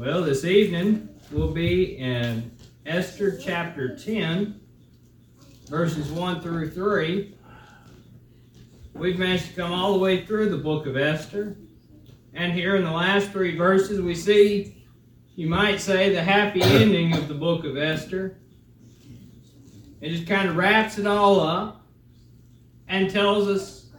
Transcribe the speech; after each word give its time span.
Well, 0.00 0.22
this 0.22 0.46
evening 0.46 1.10
we'll 1.30 1.52
be 1.52 1.98
in 1.98 2.52
Esther 2.86 3.36
chapter 3.36 3.94
10, 3.94 4.58
verses 5.66 6.10
1 6.10 6.40
through 6.40 6.70
3. 6.70 7.34
We've 8.94 9.18
managed 9.18 9.48
to 9.48 9.52
come 9.52 9.72
all 9.72 9.92
the 9.92 9.98
way 9.98 10.24
through 10.24 10.48
the 10.48 10.56
book 10.56 10.86
of 10.86 10.96
Esther. 10.96 11.58
And 12.32 12.54
here 12.54 12.76
in 12.76 12.84
the 12.84 12.90
last 12.90 13.30
three 13.30 13.54
verses, 13.54 14.00
we 14.00 14.14
see, 14.14 14.86
you 15.36 15.50
might 15.50 15.82
say, 15.82 16.08
the 16.08 16.22
happy 16.22 16.62
ending 16.64 17.14
of 17.14 17.28
the 17.28 17.34
book 17.34 17.66
of 17.66 17.76
Esther. 17.76 18.38
It 20.00 20.08
just 20.08 20.26
kind 20.26 20.48
of 20.48 20.56
wraps 20.56 20.96
it 20.96 21.06
all 21.06 21.40
up 21.40 21.86
and 22.88 23.10
tells 23.10 23.48
us 23.48 23.90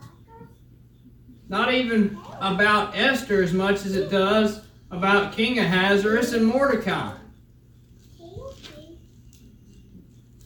not 1.48 1.72
even 1.72 2.18
about 2.40 2.98
Esther 2.98 3.44
as 3.44 3.54
much 3.54 3.86
as 3.86 3.96
it 3.96 4.10
does 4.10 4.62
about 4.92 5.32
King 5.32 5.58
Ahasuerus 5.58 6.34
and 6.34 6.46
Mordecai. 6.46 7.14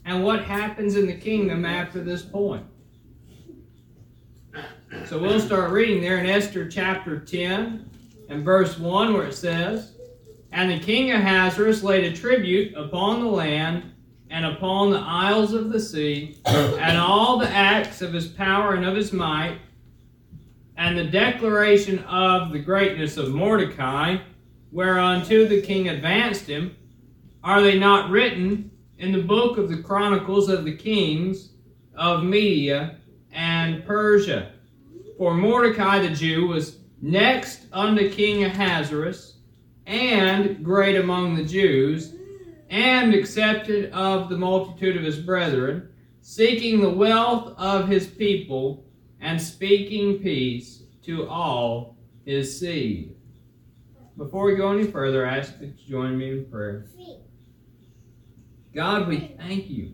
And 0.06 0.24
what 0.24 0.44
happens 0.44 0.96
in 0.96 1.08
the 1.08 1.16
kingdom 1.16 1.66
after 1.66 2.02
this 2.02 2.22
point. 2.22 2.64
So 5.08 5.20
we'll 5.20 5.40
start 5.40 5.72
reading 5.72 6.00
there 6.00 6.20
in 6.20 6.28
Esther 6.28 6.70
chapter 6.70 7.20
10 7.20 7.90
and 8.30 8.46
verse 8.46 8.78
1 8.78 9.14
where 9.14 9.26
it 9.26 9.34
says, 9.34 9.96
And 10.52 10.70
the 10.70 10.80
king 10.80 11.12
Ahasuerus 11.12 11.82
laid 11.82 12.04
a 12.04 12.16
tribute 12.16 12.76
upon 12.76 13.22
the 13.22 13.30
land 13.30 13.92
and 14.30 14.46
upon 14.46 14.92
the 14.92 15.00
isles 15.00 15.54
of 15.54 15.72
the 15.72 15.80
sea, 15.80 16.38
and 16.46 16.98
all 16.98 17.38
the 17.38 17.50
acts 17.50 18.02
of 18.02 18.14
his 18.14 18.28
power 18.28 18.74
and 18.74 18.86
of 18.86 18.96
his 18.96 19.12
might, 19.12 19.60
and 20.78 20.98
the 20.98 21.04
declaration 21.04 22.00
of 22.06 22.52
the 22.52 22.60
greatness 22.60 23.18
of 23.18 23.30
Mordecai, 23.30 24.18
whereunto 24.76 25.46
the 25.46 25.62
king 25.62 25.88
advanced 25.88 26.48
him, 26.48 26.76
are 27.42 27.62
they 27.62 27.80
not 27.80 28.10
written 28.10 28.70
in 28.98 29.14
the 29.14 29.22
book 29.22 29.58
of 29.58 29.70
the 29.70 29.82
Chronicles 29.82 30.50
of 30.50 30.66
the 30.66 30.76
Kings 30.76 31.52
of 31.96 32.26
Media 32.26 32.98
and 33.32 33.86
Persia? 33.86 34.52
For 35.18 35.34
Mordecai 35.34 36.00
the 36.00 36.14
Jew 36.14 36.48
was 36.48 36.80
next 37.02 37.68
unto 37.72 38.12
King 38.12 38.44
Ahasuerus, 38.44 39.38
and 39.86 40.62
great 40.62 40.98
among 40.98 41.36
the 41.36 41.46
Jews, 41.46 42.14
and 42.70 43.14
accepted 43.14 43.94
of 43.94 44.28
the 44.28 44.38
multitude 44.38 44.98
of 44.98 45.04
his 45.04 45.20
brethren, 45.20 45.88
seeking 46.20 46.82
the 46.82 46.90
wealth 46.90 47.54
of 47.58 47.88
his 47.88 48.08
people, 48.08 48.84
and 49.22 49.42
speaking 49.42 50.20
peace 50.20 50.84
to 51.04 51.30
all 51.30 51.96
his 52.26 52.60
seed. 52.60 53.15
Before 54.18 54.46
we 54.46 54.56
go 54.56 54.72
any 54.72 54.86
further, 54.86 55.28
I 55.28 55.40
ask 55.40 55.60
that 55.60 55.66
you 55.66 55.90
join 55.90 56.18
me 56.18 56.32
in 56.32 56.46
prayer. 56.46 56.86
God, 58.74 59.10
we 59.10 59.36
thank 59.38 59.70
you 59.70 59.94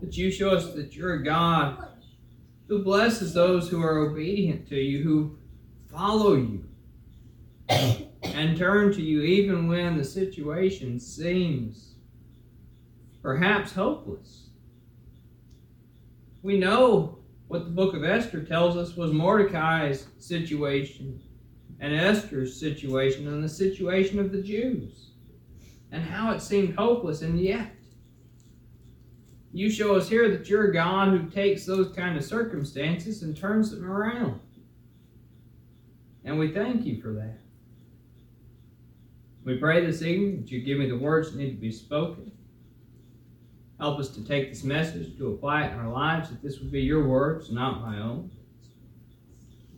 that 0.00 0.16
you 0.16 0.30
show 0.30 0.50
us 0.50 0.72
that 0.74 0.94
you're 0.94 1.14
a 1.14 1.24
God 1.24 1.84
who 2.68 2.84
blesses 2.84 3.34
those 3.34 3.68
who 3.68 3.82
are 3.82 3.98
obedient 3.98 4.68
to 4.68 4.76
you, 4.76 5.02
who 5.02 5.38
follow 5.90 6.36
you, 6.36 6.64
and 7.68 8.56
turn 8.56 8.92
to 8.92 9.02
you 9.02 9.22
even 9.22 9.66
when 9.66 9.96
the 9.96 10.04
situation 10.04 11.00
seems 11.00 11.94
perhaps 13.20 13.72
hopeless. 13.72 14.48
We 16.42 16.58
know 16.58 17.18
what 17.48 17.64
the 17.64 17.70
book 17.70 17.94
of 17.94 18.04
Esther 18.04 18.42
tells 18.42 18.76
us 18.76 18.96
was 18.96 19.12
Mordecai's 19.12 20.06
situation 20.18 21.20
and 21.80 21.94
Esther's 21.94 22.58
situation 22.58 23.28
and 23.28 23.42
the 23.42 23.48
situation 23.48 24.18
of 24.18 24.32
the 24.32 24.42
Jews 24.42 25.10
and 25.92 26.02
how 26.02 26.32
it 26.32 26.40
seemed 26.40 26.74
hopeless 26.74 27.22
and 27.22 27.40
yet 27.40 27.70
you 29.54 29.70
show 29.70 29.94
us 29.94 30.08
here 30.08 30.28
that 30.30 30.48
you're 30.48 30.72
God 30.72 31.10
who 31.10 31.30
takes 31.30 31.64
those 31.64 31.94
kind 31.94 32.16
of 32.16 32.24
circumstances 32.24 33.22
and 33.22 33.36
turns 33.36 33.70
them 33.70 33.88
around. 33.88 34.40
And 36.24 36.40
we 36.40 36.50
thank 36.50 36.84
you 36.84 37.00
for 37.00 37.12
that. 37.12 37.38
We 39.44 39.58
pray 39.58 39.86
this 39.86 40.02
evening 40.02 40.40
that 40.40 40.50
you 40.50 40.60
give 40.60 40.78
me 40.78 40.88
the 40.88 40.98
words 40.98 41.30
that 41.30 41.38
need 41.38 41.50
to 41.50 41.60
be 41.60 41.70
spoken. 41.70 42.32
Help 43.78 44.00
us 44.00 44.08
to 44.08 44.24
take 44.24 44.50
this 44.50 44.64
message, 44.64 45.16
to 45.18 45.28
apply 45.28 45.66
it 45.66 45.72
in 45.72 45.78
our 45.78 45.92
lives, 45.92 46.30
that 46.30 46.42
this 46.42 46.58
would 46.58 46.72
be 46.72 46.80
your 46.80 47.06
words, 47.06 47.52
not 47.52 47.80
my 47.80 48.00
own. 48.00 48.32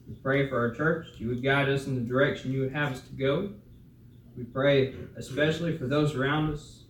We 0.08 0.14
pray 0.14 0.48
for 0.48 0.58
our 0.58 0.70
church, 0.70 1.08
you 1.18 1.28
would 1.28 1.42
guide 1.42 1.68
us 1.68 1.86
in 1.86 1.94
the 1.94 2.00
direction 2.00 2.52
you 2.52 2.60
would 2.60 2.72
have 2.72 2.92
us 2.92 3.00
to 3.00 3.12
go. 3.14 3.50
We 4.36 4.44
pray 4.44 4.94
especially 5.16 5.76
for 5.76 5.86
those 5.86 6.14
around 6.14 6.52
us 6.52 6.84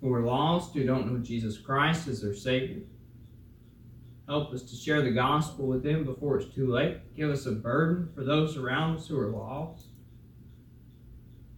who 0.00 0.12
are 0.12 0.22
lost, 0.22 0.74
who 0.74 0.84
don't 0.84 1.12
know 1.12 1.18
Jesus 1.18 1.58
Christ 1.58 2.06
as 2.06 2.20
their 2.20 2.34
Savior. 2.34 2.82
Help 4.28 4.52
us 4.52 4.62
to 4.62 4.76
share 4.76 5.02
the 5.02 5.10
gospel 5.10 5.66
with 5.66 5.82
them 5.82 6.04
before 6.04 6.38
it's 6.38 6.54
too 6.54 6.70
late. 6.70 6.98
Give 7.16 7.30
us 7.30 7.46
a 7.46 7.52
burden 7.52 8.10
for 8.14 8.24
those 8.24 8.56
around 8.56 8.98
us 8.98 9.08
who 9.08 9.18
are 9.18 9.30
lost, 9.30 9.86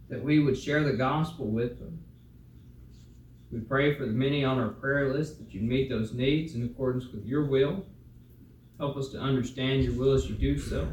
that 0.09 0.23
we 0.23 0.39
would 0.39 0.57
share 0.57 0.83
the 0.83 0.93
gospel 0.93 1.47
with 1.47 1.79
them. 1.79 2.01
We 3.51 3.59
pray 3.59 3.95
for 3.95 4.05
the 4.05 4.13
many 4.13 4.45
on 4.45 4.57
our 4.57 4.69
prayer 4.69 5.13
list 5.13 5.39
that 5.39 5.53
you 5.53 5.59
meet 5.59 5.89
those 5.89 6.13
needs 6.13 6.55
in 6.55 6.63
accordance 6.63 7.07
with 7.07 7.25
your 7.25 7.45
will. 7.45 7.85
Help 8.81 8.97
us 8.97 9.09
to 9.09 9.19
understand 9.19 9.83
your 9.83 9.93
will 9.93 10.13
as 10.13 10.27
you 10.27 10.33
do 10.33 10.57
so. 10.57 10.87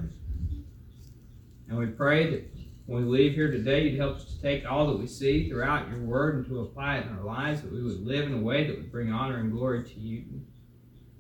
And 1.71 1.79
we 1.79 1.87
pray 1.87 2.31
that 2.31 2.55
when 2.85 3.09
we 3.09 3.19
leave 3.19 3.33
here 3.33 3.51
today, 3.51 3.85
you'd 3.85 3.99
help 3.99 4.17
us 4.17 4.27
to 4.27 4.43
take 4.43 4.71
all 4.71 4.89
that 4.89 4.99
we 4.99 5.07
see 5.07 5.49
throughout 5.49 5.89
your 5.89 6.01
word 6.01 6.35
and 6.35 6.47
to 6.49 6.61
apply 6.61 6.99
it 6.99 7.07
in 7.07 7.17
our 7.17 7.25
lives, 7.25 7.63
that 7.63 7.73
we 7.73 7.83
would 7.83 8.07
live 8.07 8.27
in 8.27 8.35
a 8.35 8.43
way 8.43 8.67
that 8.67 8.77
would 8.77 8.93
bring 8.93 9.11
honor 9.11 9.39
and 9.39 9.51
glory 9.51 9.85
to 9.85 10.01
you. 10.01 10.27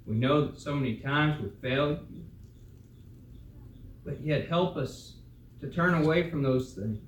We 0.04 0.16
know 0.16 0.44
that 0.44 0.60
so 0.60 0.74
many 0.74 0.96
times 0.96 1.40
we've 1.40 1.54
failed 1.62 2.00
you, 2.10 2.24
but 4.04 4.20
yet 4.20 4.46
help 4.46 4.76
us 4.76 5.14
to 5.62 5.70
turn 5.70 5.94
away 5.94 6.28
from 6.28 6.42
those 6.42 6.74
things 6.74 6.98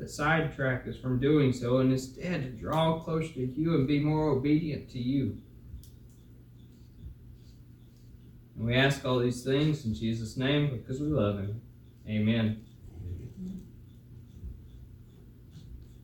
that 0.00 0.10
sidetrack 0.10 0.88
us 0.88 0.96
from 0.96 1.20
doing 1.20 1.52
so 1.52 1.78
and 1.78 1.92
instead 1.92 2.42
to 2.42 2.48
draw 2.60 2.98
closer 2.98 3.32
to 3.34 3.46
you 3.46 3.76
and 3.76 3.86
be 3.86 4.00
more 4.00 4.30
obedient 4.30 4.90
to 4.90 4.98
you. 4.98 5.38
We 8.66 8.74
ask 8.74 9.04
all 9.04 9.20
these 9.20 9.44
things 9.44 9.84
in 9.84 9.94
Jesus' 9.94 10.36
name 10.36 10.70
because 10.70 11.00
we 11.00 11.06
love 11.06 11.38
him. 11.38 11.60
Amen. 12.08 12.64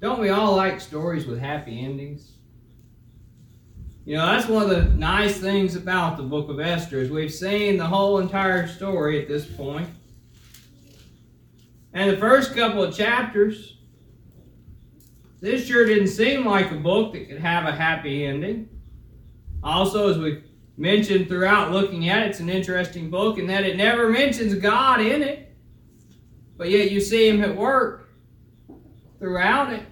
Don't 0.00 0.20
we 0.20 0.28
all 0.28 0.54
like 0.54 0.80
stories 0.80 1.26
with 1.26 1.40
happy 1.40 1.84
endings? 1.84 2.34
You 4.04 4.16
know, 4.16 4.26
that's 4.26 4.46
one 4.46 4.62
of 4.62 4.70
the 4.70 4.84
nice 4.94 5.38
things 5.38 5.74
about 5.74 6.16
the 6.16 6.22
book 6.22 6.48
of 6.50 6.60
Esther 6.60 6.98
is 6.98 7.10
we've 7.10 7.34
seen 7.34 7.78
the 7.78 7.86
whole 7.86 8.20
entire 8.20 8.68
story 8.68 9.20
at 9.20 9.26
this 9.26 9.44
point. 9.44 9.88
And 11.92 12.10
the 12.10 12.16
first 12.16 12.54
couple 12.54 12.84
of 12.84 12.96
chapters, 12.96 13.76
this 15.40 15.66
sure 15.66 15.84
didn't 15.84 16.08
seem 16.08 16.46
like 16.46 16.70
a 16.70 16.76
book 16.76 17.12
that 17.14 17.28
could 17.28 17.40
have 17.40 17.64
a 17.64 17.72
happy 17.72 18.24
ending. 18.24 18.68
Also, 19.64 20.08
as 20.08 20.18
we've 20.18 20.44
mentioned 20.76 21.28
throughout 21.28 21.70
looking 21.70 22.08
at 22.08 22.22
it, 22.22 22.30
it's 22.30 22.40
an 22.40 22.48
interesting 22.48 23.10
book 23.10 23.38
in 23.38 23.46
that 23.48 23.64
it 23.64 23.76
never 23.76 24.08
mentions 24.08 24.54
God 24.54 25.00
in 25.00 25.22
it. 25.22 25.54
But 26.56 26.70
yet 26.70 26.90
you 26.90 27.00
see 27.00 27.28
him 27.28 27.42
at 27.42 27.56
work 27.56 28.08
throughout 29.18 29.72
it. 29.72 29.82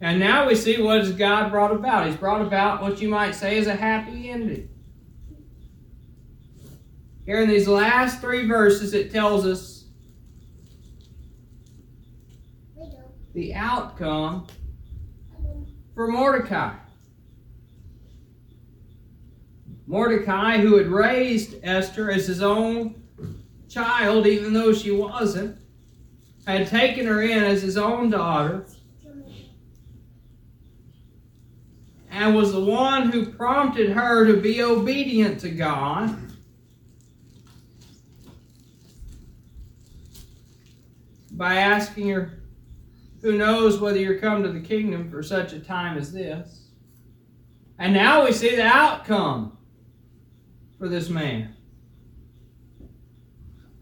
And 0.00 0.20
now 0.20 0.46
we 0.46 0.54
see 0.54 0.80
what 0.82 0.98
has 0.98 1.12
God 1.12 1.50
brought 1.50 1.72
about. 1.72 2.06
He's 2.06 2.16
brought 2.16 2.42
about 2.42 2.82
what 2.82 3.00
you 3.00 3.08
might 3.08 3.34
say 3.34 3.56
is 3.56 3.66
a 3.66 3.74
happy 3.74 4.28
ending. 4.28 4.68
Here 7.24 7.40
in 7.40 7.48
these 7.48 7.66
last 7.66 8.20
three 8.20 8.46
verses, 8.46 8.92
it 8.92 9.10
tells 9.10 9.46
us 9.46 9.84
the 13.32 13.54
outcome 13.54 14.46
for 15.94 16.08
Mordecai. 16.08 16.74
Mordecai, 19.86 20.58
who 20.58 20.76
had 20.76 20.86
raised 20.86 21.56
Esther 21.62 22.10
as 22.10 22.26
his 22.26 22.42
own 22.42 23.02
child, 23.68 24.26
even 24.26 24.52
though 24.52 24.72
she 24.72 24.90
wasn't, 24.90 25.58
had 26.46 26.68
taken 26.68 27.06
her 27.06 27.22
in 27.22 27.42
as 27.42 27.62
his 27.62 27.76
own 27.76 28.10
daughter, 28.10 28.66
and 32.10 32.34
was 32.34 32.52
the 32.52 32.64
one 32.64 33.10
who 33.10 33.26
prompted 33.26 33.90
her 33.90 34.24
to 34.26 34.40
be 34.40 34.62
obedient 34.62 35.40
to 35.40 35.50
God. 35.50 36.16
By 41.32 41.56
asking 41.56 42.08
her, 42.10 42.38
Who 43.22 43.36
knows 43.36 43.80
whether 43.80 43.98
you're 43.98 44.18
come 44.18 44.44
to 44.44 44.50
the 44.50 44.60
kingdom 44.60 45.10
for 45.10 45.22
such 45.22 45.52
a 45.52 45.58
time 45.58 45.98
as 45.98 46.12
this? 46.12 46.68
And 47.80 47.92
now 47.92 48.24
we 48.24 48.30
see 48.32 48.54
the 48.54 48.62
outcome 48.62 49.58
for 50.84 50.90
this 50.90 51.08
man. 51.08 51.48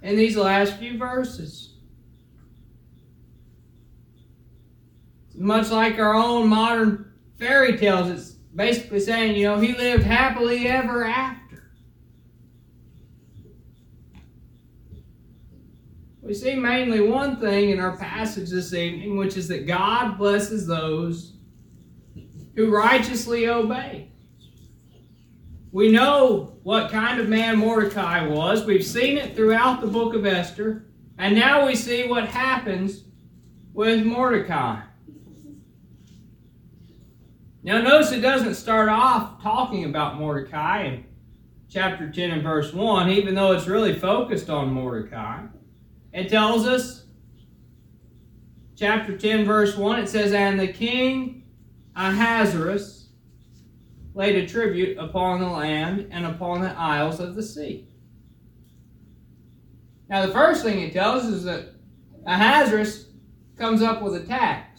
In 0.02 0.16
these 0.16 0.36
last 0.36 0.78
few 0.78 0.96
verses, 0.96 1.74
much 5.34 5.72
like 5.72 5.98
our 5.98 6.14
own 6.14 6.46
modern 6.46 7.12
fairy 7.40 7.76
tales, 7.76 8.08
it's 8.08 8.30
basically 8.54 9.00
saying, 9.00 9.34
you 9.34 9.48
know, 9.48 9.58
he 9.58 9.76
lived 9.76 10.04
happily 10.04 10.68
ever 10.68 11.04
after. 11.04 11.72
We 16.20 16.34
see 16.34 16.54
mainly 16.54 17.00
one 17.00 17.40
thing 17.40 17.70
in 17.70 17.80
our 17.80 17.96
passage 17.96 18.50
this 18.50 18.72
evening, 18.72 19.16
which 19.16 19.36
is 19.36 19.48
that 19.48 19.66
God 19.66 20.18
blesses 20.18 20.68
those 20.68 21.32
who 22.54 22.70
righteously 22.70 23.48
obey. 23.48 24.11
We 25.72 25.90
know 25.90 26.58
what 26.62 26.90
kind 26.90 27.18
of 27.18 27.30
man 27.30 27.58
Mordecai 27.58 28.26
was. 28.26 28.66
We've 28.66 28.84
seen 28.84 29.16
it 29.16 29.34
throughout 29.34 29.80
the 29.80 29.86
book 29.86 30.14
of 30.14 30.26
Esther. 30.26 30.84
And 31.16 31.34
now 31.34 31.66
we 31.66 31.74
see 31.74 32.06
what 32.06 32.28
happens 32.28 33.04
with 33.72 34.04
Mordecai. 34.04 34.82
Now, 37.62 37.80
notice 37.80 38.12
it 38.12 38.20
doesn't 38.20 38.54
start 38.54 38.90
off 38.90 39.42
talking 39.42 39.84
about 39.84 40.18
Mordecai 40.18 40.82
in 40.82 41.04
chapter 41.70 42.10
10 42.10 42.32
and 42.32 42.42
verse 42.42 42.72
1, 42.74 43.08
even 43.08 43.34
though 43.34 43.52
it's 43.52 43.66
really 43.66 43.98
focused 43.98 44.50
on 44.50 44.70
Mordecai. 44.70 45.46
It 46.12 46.28
tells 46.28 46.66
us, 46.66 47.06
chapter 48.76 49.16
10, 49.16 49.46
verse 49.46 49.74
1, 49.76 50.00
it 50.00 50.08
says, 50.08 50.32
And 50.32 50.60
the 50.60 50.68
king 50.68 51.44
Ahasuerus 51.96 53.01
laid 54.14 54.36
a 54.36 54.46
tribute 54.46 54.98
upon 54.98 55.40
the 55.40 55.48
land 55.48 56.08
and 56.10 56.26
upon 56.26 56.60
the 56.60 56.70
isles 56.78 57.20
of 57.20 57.34
the 57.34 57.42
sea. 57.42 57.88
Now, 60.08 60.26
the 60.26 60.32
first 60.32 60.62
thing 60.62 60.80
it 60.80 60.92
tells 60.92 61.24
is 61.24 61.44
that 61.44 61.74
Ahasuerus 62.26 63.06
comes 63.56 63.82
up 63.82 64.02
with 64.02 64.14
a 64.14 64.24
tax 64.26 64.72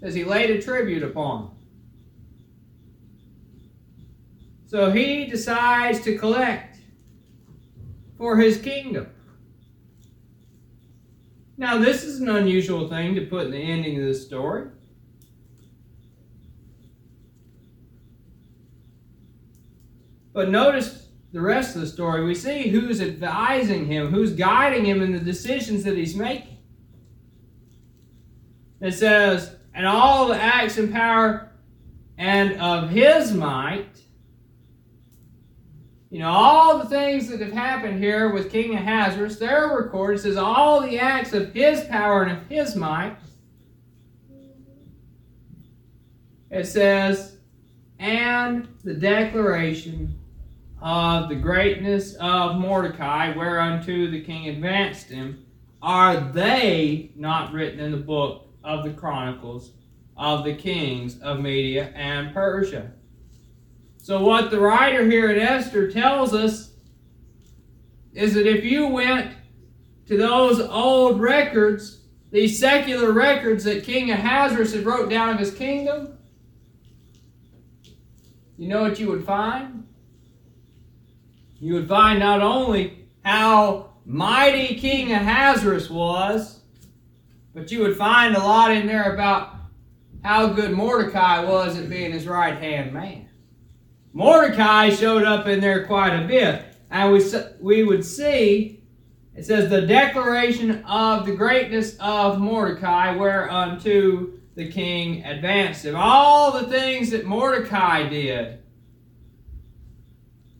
says 0.00 0.14
he 0.14 0.24
laid 0.24 0.50
a 0.50 0.62
tribute 0.62 1.02
upon. 1.02 1.50
So 4.66 4.90
he 4.90 5.26
decides 5.26 6.00
to 6.02 6.18
collect 6.18 6.78
for 8.18 8.36
his 8.36 8.58
kingdom. 8.58 9.08
Now, 11.56 11.78
this 11.78 12.04
is 12.04 12.20
an 12.20 12.28
unusual 12.28 12.88
thing 12.88 13.14
to 13.14 13.22
put 13.22 13.46
in 13.46 13.52
the 13.52 13.58
ending 13.58 13.98
of 14.00 14.06
the 14.06 14.14
story. 14.14 14.68
But 20.36 20.50
notice 20.50 21.06
the 21.32 21.40
rest 21.40 21.76
of 21.76 21.80
the 21.80 21.86
story. 21.86 22.22
We 22.22 22.34
see 22.34 22.68
who's 22.68 23.00
advising 23.00 23.86
him, 23.86 24.08
who's 24.08 24.34
guiding 24.34 24.84
him 24.84 25.00
in 25.00 25.12
the 25.12 25.18
decisions 25.18 25.82
that 25.84 25.96
he's 25.96 26.14
making. 26.14 26.58
It 28.82 28.92
says, 28.92 29.56
and 29.72 29.86
all 29.86 30.28
the 30.28 30.34
acts 30.34 30.76
and 30.76 30.92
power 30.92 31.50
and 32.18 32.60
of 32.60 32.90
his 32.90 33.32
might. 33.32 33.98
You 36.10 36.18
know, 36.18 36.28
all 36.28 36.80
the 36.80 36.88
things 36.90 37.28
that 37.28 37.40
have 37.40 37.52
happened 37.52 37.98
here 37.98 38.30
with 38.30 38.52
King 38.52 38.74
Ahasuerus, 38.74 39.38
they're 39.38 39.68
recorded. 39.68 40.18
It 40.18 40.22
says 40.24 40.36
all 40.36 40.82
the 40.82 40.98
acts 40.98 41.32
of 41.32 41.54
his 41.54 41.82
power 41.84 42.24
and 42.24 42.36
of 42.36 42.46
his 42.46 42.76
might. 42.76 43.16
It 46.50 46.66
says, 46.66 47.38
and 47.98 48.68
the 48.84 48.92
declaration 48.92 50.14
of 50.80 51.28
the 51.28 51.34
greatness 51.34 52.14
of 52.20 52.56
Mordecai, 52.56 53.34
whereunto 53.36 54.10
the 54.10 54.22
king 54.22 54.48
advanced 54.48 55.08
him, 55.08 55.44
are 55.82 56.20
they 56.32 57.12
not 57.16 57.52
written 57.52 57.80
in 57.80 57.90
the 57.90 57.96
book 57.96 58.46
of 58.66 58.84
the 58.84 58.90
Chronicles 58.90 59.72
of 60.16 60.44
the 60.44 60.54
kings 60.54 61.18
of 61.20 61.40
Media 61.40 61.92
and 61.94 62.34
Persia. 62.34 62.90
So, 63.98 64.22
what 64.22 64.50
the 64.50 64.60
writer 64.60 65.04
here 65.04 65.30
in 65.30 65.38
Esther 65.38 65.90
tells 65.90 66.34
us 66.34 66.72
is 68.12 68.34
that 68.34 68.46
if 68.46 68.64
you 68.64 68.86
went 68.86 69.34
to 70.06 70.16
those 70.16 70.60
old 70.60 71.20
records, 71.20 72.02
these 72.30 72.58
secular 72.58 73.12
records 73.12 73.64
that 73.64 73.84
King 73.84 74.10
Ahasuerus 74.10 74.74
had 74.74 74.84
wrote 74.84 75.10
down 75.10 75.30
of 75.30 75.38
his 75.38 75.52
kingdom, 75.52 76.16
you 78.56 78.68
know 78.68 78.82
what 78.82 78.98
you 78.98 79.08
would 79.08 79.24
find? 79.24 79.86
You 81.58 81.74
would 81.74 81.88
find 81.88 82.18
not 82.18 82.42
only 82.42 83.08
how 83.24 83.94
mighty 84.04 84.74
King 84.74 85.12
Ahasuerus 85.12 85.90
was, 85.90 86.60
but 87.54 87.70
you 87.72 87.80
would 87.80 87.96
find 87.96 88.36
a 88.36 88.40
lot 88.40 88.70
in 88.70 88.86
there 88.86 89.14
about 89.14 89.54
how 90.22 90.48
good 90.48 90.72
Mordecai 90.72 91.44
was 91.44 91.78
at 91.78 91.88
being 91.88 92.12
his 92.12 92.26
right 92.26 92.58
hand 92.58 92.92
man. 92.92 93.28
Mordecai 94.12 94.90
showed 94.90 95.24
up 95.24 95.46
in 95.46 95.60
there 95.60 95.86
quite 95.86 96.14
a 96.14 96.26
bit. 96.26 96.62
And 96.90 97.12
we, 97.12 97.22
we 97.60 97.84
would 97.84 98.04
see, 98.04 98.82
it 99.34 99.44
says, 99.44 99.68
the 99.68 99.82
declaration 99.82 100.84
of 100.84 101.26
the 101.26 101.34
greatness 101.34 101.96
of 101.98 102.38
Mordecai, 102.38 103.16
whereunto 103.16 104.30
the 104.54 104.70
king 104.70 105.24
advanced 105.24 105.84
him. 105.84 105.96
All 105.96 106.52
the 106.52 106.68
things 106.68 107.10
that 107.10 107.26
Mordecai 107.26 108.08
did. 108.08 108.62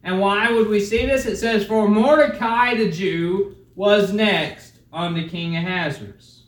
And 0.06 0.20
why 0.20 0.52
would 0.52 0.68
we 0.68 0.78
see 0.78 1.04
this? 1.04 1.26
It 1.26 1.36
says, 1.36 1.66
For 1.66 1.88
Mordecai 1.88 2.76
the 2.76 2.88
Jew 2.88 3.56
was 3.74 4.12
next 4.12 4.78
unto 4.92 5.28
King 5.28 5.56
of 5.56 5.64
Ahasuerus. 5.64 6.44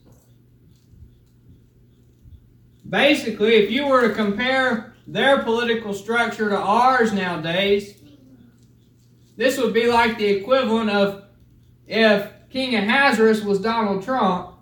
Basically, 2.89 3.57
if 3.57 3.69
you 3.69 3.89
were 3.89 4.07
to 4.07 4.15
compare 4.15 4.95
their 5.09 5.43
political 5.43 5.93
structure 5.93 6.49
to 6.51 6.57
ours 6.57 7.13
nowadays, 7.13 8.01
this 9.37 9.59
would 9.59 9.75
be 9.75 9.89
like 9.89 10.19
the 10.19 10.27
equivalent 10.27 10.91
of 10.91 11.25
if 11.89 12.31
King 12.51 12.77
Ahasuerus 12.77 13.43
was 13.43 13.59
Donald 13.59 14.05
Trump, 14.05 14.55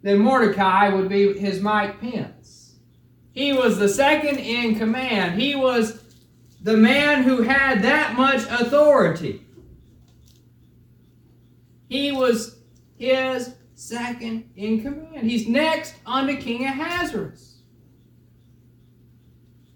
then 0.00 0.18
Mordecai 0.18 0.88
would 0.88 1.10
be 1.10 1.38
his 1.38 1.60
Mike 1.60 2.00
Pence. 2.00 2.76
He 3.32 3.52
was 3.52 3.78
the 3.78 3.88
second 3.88 4.38
in 4.38 4.76
command. 4.76 5.38
He 5.38 5.54
was 5.54 6.09
the 6.62 6.76
man 6.76 7.22
who 7.22 7.42
had 7.42 7.82
that 7.82 8.16
much 8.16 8.42
authority. 8.50 9.44
He 11.88 12.12
was 12.12 12.56
his 12.98 13.54
second 13.74 14.50
in 14.56 14.82
command. 14.82 15.28
He's 15.28 15.48
next 15.48 15.94
unto 16.06 16.36
King 16.36 16.66
Ahasuerus. 16.66 17.62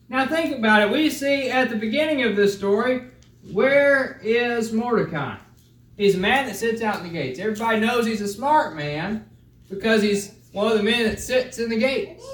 Now 0.08 0.26
think 0.26 0.56
about 0.56 0.82
it. 0.82 0.90
We 0.92 1.10
see 1.10 1.50
at 1.50 1.70
the 1.70 1.76
beginning 1.76 2.22
of 2.22 2.36
this 2.36 2.56
story, 2.56 3.08
where 3.52 4.20
is 4.22 4.72
Mordecai? 4.72 5.38
He's 5.96 6.14
a 6.14 6.18
man 6.18 6.46
that 6.46 6.56
sits 6.56 6.82
out 6.82 6.98
in 6.98 7.04
the 7.04 7.12
gates. 7.12 7.38
Everybody 7.38 7.80
knows 7.80 8.06
he's 8.06 8.20
a 8.20 8.28
smart 8.28 8.76
man 8.76 9.28
because 9.68 10.02
he's 10.02 10.34
one 10.52 10.70
of 10.70 10.76
the 10.76 10.84
men 10.84 11.04
that 11.04 11.20
sits 11.20 11.58
in 11.58 11.70
the 11.70 11.78
gates. 11.78 12.24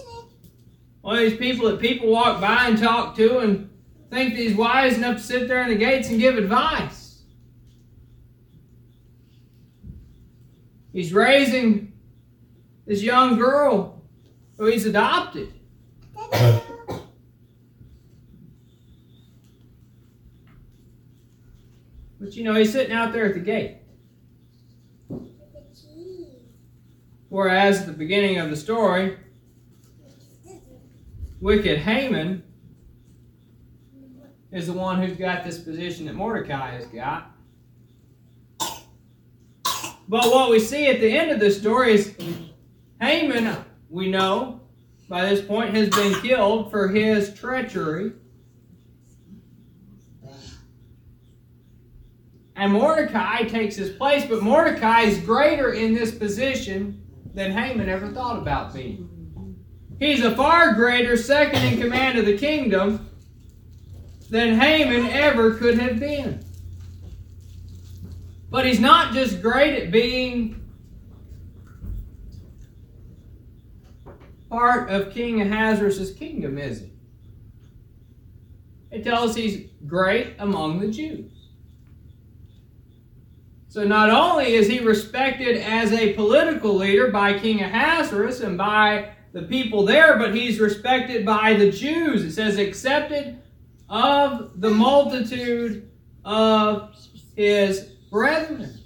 One 1.03 1.17
of 1.17 1.23
these 1.23 1.39
people 1.39 1.69
that 1.69 1.81
people 1.81 2.09
walk 2.09 2.41
by 2.41 2.69
and 2.69 2.79
talk 2.79 3.17
to 3.17 3.39
and 3.39 3.70
think 4.11 4.35
that 4.35 4.43
he's 4.43 4.57
wise 4.57 4.97
enough 4.97 5.19
to 5.19 5.23
sit 5.23 5.49
there 5.49 5.62
in 5.62 5.69
the 5.69 5.76
gates 5.76 6.09
and 6.09 6.19
give 6.19 6.37
advice. 6.37 7.23
He's 10.93 11.12
raising 11.12 11.93
this 12.87 13.02
young 13.02 13.38
girl 13.38 14.02
who 14.59 14.67
he's 14.67 14.85
adopted. 14.85 15.52
But 22.19 22.35
you 22.37 22.43
know, 22.45 22.55
he's 22.55 22.73
sitting 22.73 22.93
out 22.93 23.12
there 23.12 23.26
at 23.26 23.35
the 23.35 23.40
gate. 23.40 23.76
Whereas 27.29 27.83
at 27.83 27.87
the 27.87 27.93
beginning 27.93 28.38
of 28.38 28.50
the 28.50 28.57
story, 28.57 29.17
wicked 31.40 31.79
Haman 31.79 32.43
is 34.52 34.66
the 34.66 34.73
one 34.73 35.00
who's 35.00 35.16
got 35.16 35.45
this 35.45 35.59
position 35.59 36.07
that 36.07 36.14
Mordecai 36.14 36.73
has 36.73 36.87
got. 36.87 37.30
But 40.09 40.26
what 40.26 40.50
we 40.50 40.59
see 40.59 40.88
at 40.88 41.00
the 41.00 41.11
end 41.11 41.30
of 41.30 41.38
the 41.38 41.50
story 41.50 41.92
is 41.92 42.16
Haman, 43.00 43.57
we 43.88 44.11
know 44.11 44.61
by 45.09 45.28
this 45.28 45.45
point, 45.45 45.75
has 45.75 45.88
been 45.88 46.14
killed 46.23 46.71
for 46.71 46.88
his 46.88 47.35
treachery 47.35 48.12
And 52.61 52.75
Mordecai 52.75 53.45
takes 53.45 53.75
his 53.75 53.88
place, 53.88 54.26
but 54.26 54.42
Mordecai 54.42 55.04
is 55.04 55.19
greater 55.21 55.73
in 55.73 55.95
this 55.95 56.14
position 56.14 57.02
than 57.33 57.52
Haman 57.52 57.88
ever 57.88 58.09
thought 58.09 58.37
about 58.37 58.75
being. 58.75 59.09
He's 59.99 60.23
a 60.23 60.37
far 60.37 60.75
greater 60.75 61.16
second 61.16 61.62
in 61.64 61.80
command 61.80 62.19
of 62.19 62.26
the 62.26 62.37
kingdom 62.37 63.09
than 64.31 64.59
Haman 64.59 65.07
ever 65.07 65.55
could 65.55 65.79
have 65.79 65.99
been. 65.99 66.45
But 68.49 68.65
he's 68.65 68.81
not 68.81 69.13
just 69.13 69.43
great 69.43 69.83
at 69.83 69.91
being 69.91 70.61
part 74.49 74.91
of 74.91 75.13
King 75.13 75.41
Ahasuerus' 75.41 76.13
kingdom 76.13 76.59
is 76.59 76.81
he? 76.81 76.91
It 78.91 79.05
tells 79.05 79.31
us 79.31 79.37
he's 79.37 79.69
great 79.87 80.35
among 80.39 80.81
the 80.81 80.89
Jews. 80.89 81.31
So 83.69 83.85
not 83.85 84.11
only 84.11 84.55
is 84.55 84.67
he 84.67 84.81
respected 84.81 85.59
as 85.59 85.93
a 85.93 86.13
political 86.15 86.75
leader 86.75 87.13
by 87.13 87.39
King 87.39 87.63
Ahasuerus 87.63 88.41
and 88.41 88.59
by 88.59 89.11
the 89.33 89.43
people 89.43 89.85
there, 89.85 90.19
but 90.19 90.35
he's 90.35 90.59
respected 90.59 91.25
by 91.25 91.55
the 91.55 91.71
Jews. 91.71 92.25
It 92.25 92.33
says, 92.33 92.59
accepted 92.59 93.41
of 93.91 94.61
the 94.61 94.71
multitude 94.71 95.91
of 96.25 96.97
his 97.37 97.81
brethren. 98.11 98.79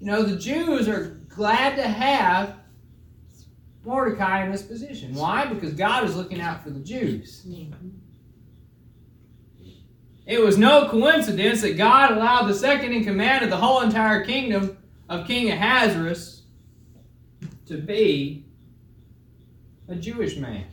You 0.00 0.06
know, 0.06 0.22
the 0.22 0.36
Jews 0.36 0.88
are 0.88 1.20
glad 1.28 1.76
to 1.76 1.82
have 1.82 2.54
Mordecai 3.84 4.44
in 4.44 4.50
this 4.50 4.62
position. 4.62 5.14
Why? 5.14 5.44
Because 5.46 5.74
God 5.74 6.04
is 6.04 6.16
looking 6.16 6.40
out 6.40 6.64
for 6.64 6.70
the 6.70 6.80
Jews. 6.80 7.46
It 10.26 10.40
was 10.40 10.56
no 10.56 10.88
coincidence 10.88 11.60
that 11.60 11.76
God 11.76 12.12
allowed 12.12 12.46
the 12.46 12.54
second 12.54 12.92
in 12.92 13.04
command 13.04 13.44
of 13.44 13.50
the 13.50 13.56
whole 13.56 13.82
entire 13.82 14.24
kingdom 14.24 14.78
of 15.08 15.26
King 15.26 15.50
Ahasuerus 15.50 16.42
to 17.66 17.76
be 17.76 18.46
a 19.88 19.96
Jewish 19.96 20.36
man. 20.36 20.64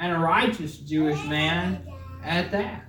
And 0.00 0.12
a 0.12 0.18
righteous 0.18 0.78
Jewish 0.78 1.22
man 1.26 1.86
at 2.24 2.50
that. 2.52 2.86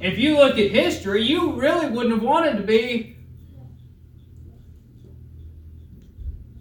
If 0.00 0.18
you 0.18 0.36
look 0.36 0.58
at 0.58 0.72
history, 0.72 1.22
you 1.22 1.52
really 1.58 1.88
wouldn't 1.88 2.14
have 2.14 2.22
wanted 2.22 2.56
to 2.56 2.64
be 2.64 3.16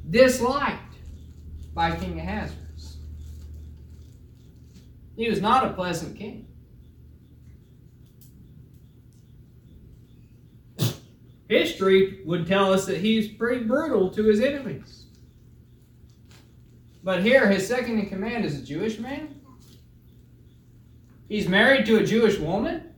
disliked 0.08 0.96
by 1.74 1.96
King 1.96 2.20
Ahasuerus. 2.20 2.98
He 5.16 5.28
was 5.28 5.42
not 5.42 5.66
a 5.66 5.74
pleasant 5.74 6.16
king. 6.16 6.48
History 11.50 12.22
would 12.25 12.46
tell 12.46 12.72
us 12.72 12.86
that 12.86 12.98
he's 12.98 13.30
pretty 13.30 13.63
brutal 13.66 14.12
to 14.12 14.25
his 14.25 14.40
enemies. 14.40 15.03
But 17.04 17.22
here, 17.22 17.50
his 17.50 17.68
second 17.68 18.00
in 18.00 18.08
command 18.08 18.46
is 18.46 18.58
a 18.58 18.64
Jewish 18.64 18.98
man. 18.98 19.36
He's 21.28 21.48
married 21.50 21.86
to 21.88 21.98
a 21.98 22.06
Jewish 22.06 22.40
woman. 22.40 22.90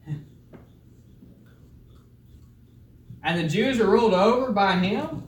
And 3.24 3.44
the 3.44 3.48
Jews 3.48 3.80
are 3.80 3.88
ruled 3.88 4.14
over 4.14 4.52
by 4.52 4.74
him. 4.74 5.28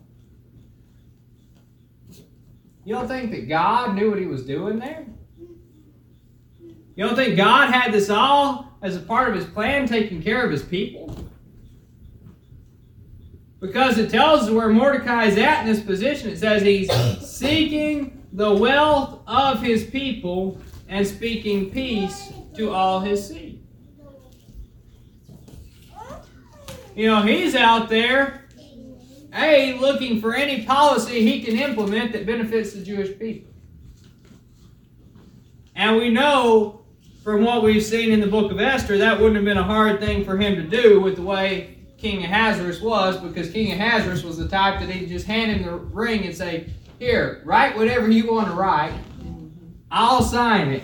You 2.86 2.94
don't 2.94 3.08
think 3.08 3.32
that 3.32 3.50
God 3.50 3.96
knew 3.96 4.12
what 4.12 4.20
he 4.20 4.28
was 4.28 4.46
doing 4.46 4.78
there? 4.78 5.06
You 6.96 7.06
don't 7.06 7.16
think 7.16 7.36
God 7.36 7.74
had 7.74 7.92
this 7.92 8.10
all 8.10 8.72
as 8.82 8.96
a 8.96 9.00
part 9.00 9.30
of 9.30 9.36
his 9.36 9.46
plan, 9.46 9.88
taking 9.88 10.22
care 10.22 10.46
of 10.46 10.52
his 10.52 10.64
people? 10.64 11.16
Because 13.60 13.98
it 13.98 14.12
tells 14.12 14.44
us 14.44 14.50
where 14.52 14.70
Mordecai 14.70 15.26
is 15.26 15.38
at 15.38 15.62
in 15.62 15.68
this 15.68 15.84
position. 15.84 16.30
It 16.30 16.38
says 16.38 16.62
he's 16.62 16.92
seeking 17.28 18.17
the 18.34 18.54
wealth 18.54 19.22
of 19.28 19.62
his 19.62 19.86
people 19.86 20.60
and 20.90 21.06
speaking 21.06 21.72
peace 21.72 22.32
to 22.56 22.72
all 22.72 23.00
his 23.00 23.28
seed. 23.28 23.64
You 26.96 27.08
know, 27.08 27.22
he's 27.22 27.56
out 27.56 27.90
there, 27.90 28.48
A, 29.36 29.78
looking 29.80 30.20
for 30.20 30.34
any 30.34 30.66
policy 30.66 31.22
he 31.22 31.44
can 31.44 31.56
implement 31.58 32.12
that 32.14 32.26
benefits 32.26 32.74
the 32.74 32.84
Jewish 32.84 33.18
people. 33.20 33.52
And 35.76 35.96
we 35.98 36.10
know 36.10 36.86
from 37.24 37.44
what 37.44 37.62
we've 37.62 37.84
seen 37.84 38.12
in 38.12 38.20
the 38.20 38.28
book 38.28 38.52
of 38.52 38.60
Esther, 38.60 38.98
that 38.98 39.20
wouldn't 39.20 39.36
have 39.36 39.46
been 39.46 39.60
a 39.60 39.64
hard 39.64 40.00
thing 40.00 40.26
for 40.26 40.38
him 40.38 40.56
to 40.56 40.64
do 40.64 41.00
with 41.00 41.18
the 41.18 41.22
way 41.22 41.78
King 41.98 42.24
Ahasuerus 42.24 42.82
was 42.82 43.18
because 43.18 43.52
King 43.52 43.74
Ahasuerus 43.74 44.24
was 44.24 44.38
the 44.38 44.48
type 44.48 44.80
that 44.80 44.90
he'd 44.90 45.10
just 45.10 45.28
hand 45.28 45.52
him 45.52 45.64
the 45.64 45.76
ring 45.76 46.26
and 46.26 46.36
say, 46.36 46.70
Here, 47.00 47.42
write 47.46 47.78
whatever 47.78 48.10
you 48.10 48.32
want 48.32 48.48
to 48.48 48.54
write. 48.54 48.94
I'll 49.92 50.24
sign 50.24 50.70
it. 50.70 50.84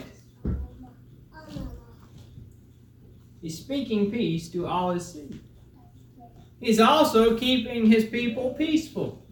He's 3.41 3.57
speaking 3.57 4.09
peace 4.11 4.49
to 4.49 4.67
all 4.67 4.91
his 4.91 5.11
seed. 5.11 5.41
He's 6.59 6.79
also 6.79 7.37
keeping 7.37 7.87
his 7.87 8.05
people 8.05 8.53
peaceful. 8.53 9.25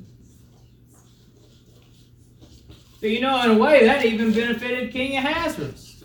So, 2.99 3.07
you 3.07 3.21
know, 3.21 3.41
in 3.43 3.51
a 3.51 3.57
way, 3.57 3.85
that 3.85 4.03
even 4.03 4.33
benefited 4.33 4.91
King 4.91 5.17
Ahasuerus. 5.17 6.03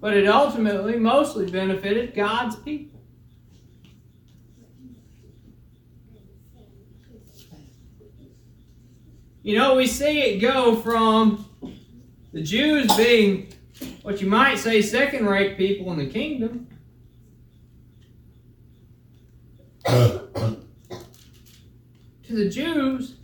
But 0.00 0.16
it 0.16 0.26
ultimately 0.26 0.98
mostly 0.98 1.50
benefited 1.50 2.14
God's 2.14 2.56
people. 2.56 2.91
You 9.42 9.58
know, 9.58 9.74
we 9.74 9.88
see 9.88 10.20
it 10.20 10.38
go 10.38 10.76
from 10.76 11.44
the 12.32 12.42
Jews 12.42 12.86
being 12.96 13.52
what 14.02 14.20
you 14.20 14.28
might 14.28 14.58
say 14.58 14.80
second 14.80 15.26
rate 15.26 15.56
people 15.58 15.92
in 15.92 15.98
the 15.98 16.06
kingdom. 16.06 16.68
to 19.86 20.58
the 22.28 22.48
Jews 22.48 23.16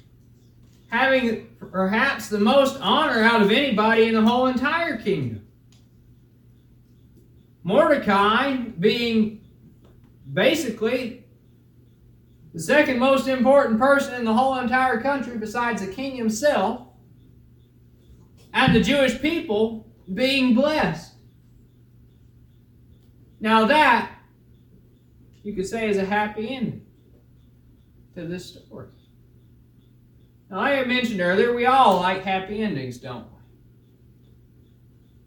having 0.88 1.46
perhaps 1.70 2.28
the 2.28 2.40
most 2.40 2.80
honor 2.80 3.22
out 3.22 3.40
of 3.40 3.52
anybody 3.52 4.08
in 4.08 4.14
the 4.14 4.22
whole 4.22 4.48
entire 4.48 4.96
kingdom. 4.96 5.46
Mordecai 7.62 8.56
being 8.56 9.40
basically 10.32 11.24
the 12.58 12.64
second 12.64 12.98
most 12.98 13.28
important 13.28 13.78
person 13.78 14.14
in 14.14 14.24
the 14.24 14.34
whole 14.34 14.58
entire 14.58 15.00
country 15.00 15.38
besides 15.38 15.80
the 15.80 15.86
king 15.86 16.16
himself, 16.16 16.88
and 18.52 18.74
the 18.74 18.80
Jewish 18.80 19.22
people 19.22 19.86
being 20.12 20.56
blessed. 20.56 21.14
Now, 23.38 23.66
that 23.66 24.10
you 25.44 25.52
could 25.52 25.68
say 25.68 25.88
is 25.88 25.98
a 25.98 26.04
happy 26.04 26.56
ending 26.56 26.84
to 28.16 28.24
this 28.24 28.46
story. 28.46 28.88
Now, 30.50 30.58
I 30.58 30.70
had 30.70 30.88
mentioned 30.88 31.20
earlier, 31.20 31.54
we 31.54 31.66
all 31.66 32.00
like 32.00 32.24
happy 32.24 32.60
endings, 32.60 32.98
don't 32.98 33.24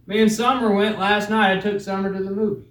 we? 0.05 0.15
Me 0.15 0.21
and 0.21 0.29
Summer 0.29 0.75
went 0.75 1.00
last 1.00 1.29
night. 1.29 1.59
I 1.59 1.61
took 1.61 1.79
Summer 1.79 2.11
to 2.11 2.21
the 2.21 2.31
movies. 2.31 2.65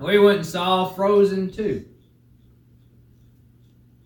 We 0.00 0.18
went 0.18 0.38
and 0.38 0.46
saw 0.46 0.86
Frozen 0.88 1.52
2. 1.52 1.90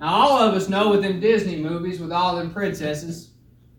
Now, 0.00 0.14
all 0.14 0.38
of 0.38 0.54
us 0.54 0.68
know 0.68 0.90
within 0.90 1.20
Disney 1.20 1.56
movies, 1.56 2.00
with 2.00 2.12
all 2.12 2.36
them 2.36 2.52
princesses, 2.52 3.30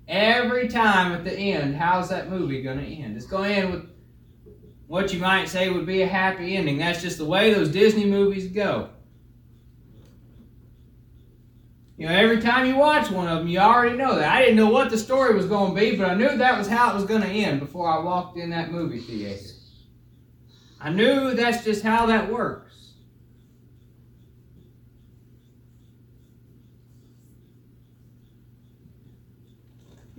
every 0.07 0.67
time 0.67 1.13
at 1.13 1.23
the 1.23 1.31
end, 1.33 1.75
how's 1.75 2.09
that 2.09 2.29
movie 2.29 2.61
going 2.61 2.79
to 2.79 2.85
end? 2.85 3.15
It's 3.15 3.25
going 3.25 3.49
to 3.49 3.55
end 3.55 3.71
with 3.71 3.85
what 4.88 5.13
you 5.13 5.19
might 5.19 5.47
say 5.47 5.69
would 5.69 5.85
be 5.85 6.01
a 6.01 6.07
happy 6.07 6.57
ending. 6.57 6.79
That's 6.79 7.01
just 7.01 7.19
the 7.19 7.25
way 7.25 7.53
those 7.53 7.69
Disney 7.69 8.05
movies 8.05 8.47
go. 8.47 8.89
You 11.95 12.07
know, 12.07 12.13
every 12.13 12.39
time 12.39 12.65
you 12.65 12.77
watch 12.77 13.11
one 13.11 13.27
of 13.27 13.39
them, 13.39 13.47
you 13.49 13.59
already 13.59 13.97
know 13.97 14.15
that. 14.15 14.33
I 14.33 14.39
didn't 14.39 14.55
know 14.55 14.69
what 14.69 14.89
the 14.89 14.97
story 14.97 15.35
was 15.35 15.45
going 15.45 15.75
to 15.75 15.79
be, 15.79 15.97
but 15.97 16.09
I 16.09 16.15
knew 16.15 16.38
that 16.38 16.57
was 16.57 16.67
how 16.67 16.91
it 16.91 16.95
was 16.95 17.03
going 17.03 17.21
to 17.21 17.27
end 17.27 17.59
before 17.59 17.89
I 17.89 17.99
walked 17.99 18.38
in 18.38 18.49
that 18.51 18.71
movie 18.71 18.99
theater. 18.99 19.43
I 20.79 20.91
knew 20.91 21.33
that's 21.33 21.65
just 21.65 21.83
how 21.83 22.05
that 22.05 22.31
works. 22.31 22.68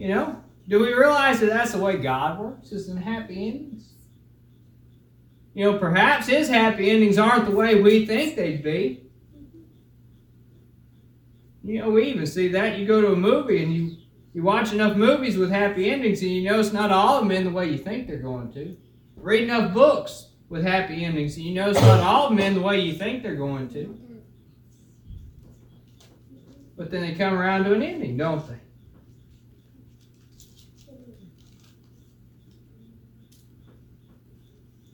You 0.00 0.09
know? 0.09 0.42
Do 0.66 0.80
we 0.80 0.95
realize 0.95 1.40
that 1.40 1.50
that's 1.50 1.73
the 1.73 1.78
way 1.78 1.99
God 1.99 2.40
works? 2.40 2.73
Is 2.73 2.88
in 2.88 2.97
happy 2.97 3.49
endings? 3.49 3.90
You 5.52 5.64
know, 5.64 5.78
perhaps 5.78 6.26
His 6.26 6.49
happy 6.49 6.88
endings 6.88 7.19
aren't 7.19 7.45
the 7.45 7.54
way 7.54 7.83
we 7.83 8.07
think 8.07 8.35
they'd 8.35 8.62
be. 8.62 9.02
You 11.62 11.80
know, 11.80 11.90
we 11.90 12.04
even 12.04 12.25
see 12.25 12.49
that. 12.49 12.78
You 12.78 12.87
go 12.87 13.02
to 13.02 13.12
a 13.12 13.16
movie 13.16 13.62
and 13.62 13.75
you, 13.75 13.97
you 14.33 14.42
watch 14.42 14.73
enough 14.73 14.97
movies 14.97 15.37
with 15.37 15.50
happy 15.50 15.90
endings 15.90 16.23
and 16.23 16.30
you 16.30 16.45
notice 16.45 16.73
not 16.73 16.90
all 16.90 17.19
of 17.19 17.25
them 17.25 17.37
end 17.37 17.47
the 17.47 17.50
way 17.50 17.69
you 17.69 17.76
think 17.76 18.07
they're 18.07 18.16
going 18.16 18.50
to. 18.54 18.75
Read 19.16 19.42
enough 19.42 19.75
books 19.75 20.28
with 20.49 20.64
happy 20.64 21.04
endings 21.04 21.37
and 21.37 21.45
you 21.45 21.52
notice 21.52 21.83
not 21.83 22.00
all 22.00 22.28
of 22.28 22.30
them 22.30 22.40
end 22.40 22.57
the 22.57 22.62
way 22.62 22.80
you 22.80 22.95
think 22.95 23.23
they're 23.23 23.35
going 23.35 23.69
to. 23.75 24.00
But 26.78 26.90
then 26.90 27.02
they 27.02 27.12
come 27.12 27.35
around 27.35 27.64
to 27.64 27.75
an 27.75 27.83
ending, 27.83 28.16
don't 28.16 28.49
they? 28.49 28.61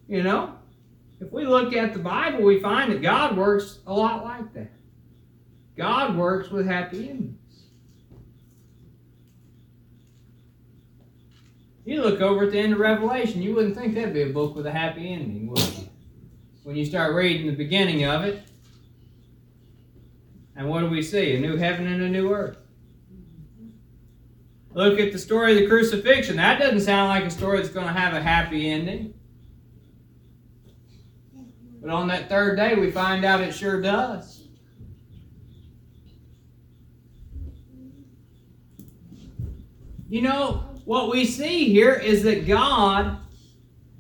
You 0.09 0.23
know? 0.23 0.57
if 1.21 1.33
we 1.33 1.47
look 1.47 1.73
at 1.73 1.93
the 1.93 1.99
Bible, 1.99 2.43
we 2.43 2.61
find 2.61 2.93
that 2.93 3.03
God 3.03 3.37
works 3.37 3.79
a 3.87 3.93
lot 3.93 4.25
like 4.25 4.53
that. 4.55 4.71
God 5.77 6.17
works 6.17 6.51
with 6.51 6.67
happy 6.67 7.09
endings. 7.09 7.37
You 11.85 12.03
look 12.03 12.21
over 12.21 12.45
at 12.45 12.53
the 12.53 12.59
end 12.59 12.73
of 12.73 12.81
Revelation, 12.81 13.43
you 13.43 13.55
wouldn't 13.55 13.77
think 13.77 13.95
that'd 13.95 14.13
be 14.13 14.23
a 14.23 14.31
book 14.31 14.57
with 14.57 14.67
a 14.67 14.73
happy 14.73 15.13
ending, 15.13 15.47
would 15.47 15.59
you? 15.59 15.89
When 16.65 16.77
you 16.77 16.85
start 16.85 17.15
reading 17.15 17.47
the 17.47 17.55
beginning 17.55 18.05
of 18.05 18.25
it, 18.25 18.43
and 20.57 20.69
what 20.69 20.81
do 20.81 20.89
we 20.89 21.03
see? 21.03 21.37
A 21.37 21.41
new 21.41 21.57
heaven 21.57 21.87
and 21.87 22.03
a 22.03 22.09
new 22.09 22.33
earth. 22.33 22.57
Look 24.73 24.99
at 24.99 25.13
the 25.13 25.19
story 25.19 25.53
of 25.53 25.59
the 25.59 25.69
crucifixion. 25.69 26.37
That 26.37 26.59
doesn't 26.59 26.81
sound 26.81 27.09
like 27.09 27.25
a 27.25 27.31
story 27.31 27.59
that's 27.59 27.71
going 27.71 27.87
to 27.87 27.93
have 27.93 28.15
a 28.15 28.23
happy 28.23 28.69
ending. 28.69 29.15
But 31.81 31.91
on 31.91 32.09
that 32.09 32.29
third 32.29 32.57
day, 32.57 32.75
we 32.75 32.91
find 32.91 33.25
out 33.25 33.41
it 33.41 33.55
sure 33.55 33.81
does. 33.81 34.37
You 40.09 40.23
know, 40.23 40.65
what 40.85 41.11
we 41.11 41.25
see 41.25 41.69
here 41.69 41.95
is 41.95 42.23
that 42.23 42.47
God 42.47 43.19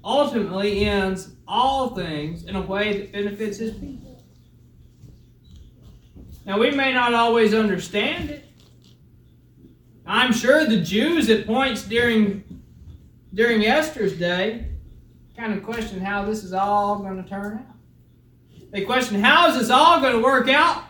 ultimately 0.04 0.84
ends 0.84 1.30
all 1.48 1.94
things 1.94 2.44
in 2.44 2.54
a 2.54 2.60
way 2.60 2.98
that 2.98 3.12
benefits 3.12 3.58
his 3.58 3.72
people. 3.72 4.24
Now, 6.44 6.60
we 6.60 6.70
may 6.70 6.92
not 6.92 7.12
always 7.12 7.52
understand 7.54 8.30
it. 8.30 8.44
I'm 10.06 10.32
sure 10.32 10.64
the 10.64 10.80
Jews 10.80 11.28
at 11.28 11.44
points 11.44 11.82
during, 11.82 12.62
during 13.34 13.66
Esther's 13.66 14.16
day 14.16 14.75
kind 15.36 15.52
of 15.52 15.62
question 15.62 16.00
how 16.00 16.24
this 16.24 16.42
is 16.42 16.52
all 16.52 16.98
going 17.00 17.22
to 17.22 17.28
turn 17.28 17.58
out. 17.58 17.76
They 18.70 18.84
question 18.84 19.20
how 19.20 19.48
is 19.48 19.58
this 19.58 19.70
all 19.70 20.00
going 20.00 20.14
to 20.14 20.22
work 20.22 20.48
out 20.48 20.84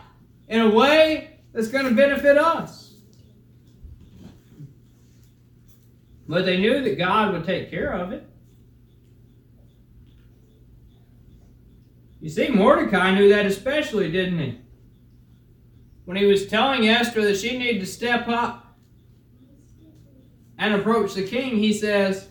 in 0.47 0.61
a 0.61 0.69
way 0.69 1.39
that's 1.53 1.67
going 1.67 1.85
to 1.85 1.91
benefit 1.91 2.37
us. 2.37 2.93
But 6.27 6.45
they 6.45 6.57
knew 6.57 6.81
that 6.81 6.97
God 6.97 7.33
would 7.33 7.45
take 7.45 7.69
care 7.69 7.91
of 7.91 8.11
it. 8.11 8.27
You 12.19 12.29
see, 12.29 12.49
Mordecai 12.49 13.13
knew 13.15 13.29
that 13.29 13.45
especially, 13.45 14.11
didn't 14.11 14.39
he? 14.39 14.59
When 16.05 16.17
he 16.17 16.25
was 16.25 16.47
telling 16.47 16.87
Esther 16.87 17.21
that 17.23 17.37
she 17.37 17.57
needed 17.57 17.79
to 17.81 17.85
step 17.85 18.27
up 18.27 18.77
and 20.57 20.73
approach 20.73 21.13
the 21.13 21.23
king, 21.23 21.57
he 21.57 21.73
says, 21.73 22.27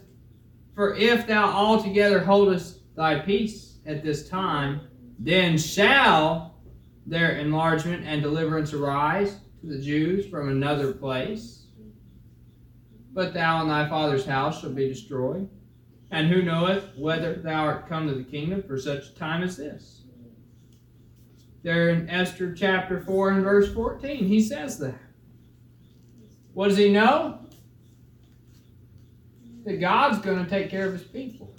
For 0.76 0.94
if 0.94 1.26
thou 1.26 1.50
altogether 1.50 2.20
holdest 2.20 2.94
thy 2.94 3.18
peace 3.18 3.78
at 3.84 4.04
this 4.04 4.28
time, 4.28 4.82
then 5.18 5.58
shall 5.58 6.54
their 7.06 7.32
enlargement 7.38 8.06
and 8.06 8.22
deliverance 8.22 8.72
arise 8.72 9.38
to 9.60 9.66
the 9.66 9.80
Jews 9.80 10.26
from 10.28 10.48
another 10.48 10.92
place 10.92 11.66
but 13.16 13.32
thou 13.32 13.62
and 13.62 13.70
thy 13.70 13.88
father's 13.88 14.26
house 14.26 14.60
shall 14.60 14.70
be 14.70 14.88
destroyed. 14.88 15.48
And 16.10 16.28
who 16.28 16.42
knoweth 16.42 16.94
whether 16.98 17.32
thou 17.32 17.64
art 17.64 17.88
come 17.88 18.06
to 18.06 18.14
the 18.14 18.22
kingdom 18.22 18.62
for 18.62 18.78
such 18.78 19.08
a 19.08 19.14
time 19.14 19.42
as 19.42 19.56
this? 19.56 20.02
There 21.62 21.88
in 21.88 22.10
Esther 22.10 22.52
chapter 22.52 23.00
4 23.00 23.30
and 23.30 23.42
verse 23.42 23.72
14, 23.72 24.26
he 24.26 24.42
says 24.42 24.78
that. 24.80 24.98
What 26.52 26.68
does 26.68 26.76
he 26.76 26.92
know? 26.92 27.38
That 29.66 29.80
God's 29.80 30.20
going 30.20 30.42
to 30.42 30.48
take 30.48 30.70
care 30.70 30.86
of 30.86 30.92
his 30.92 31.02
people. 31.02 31.54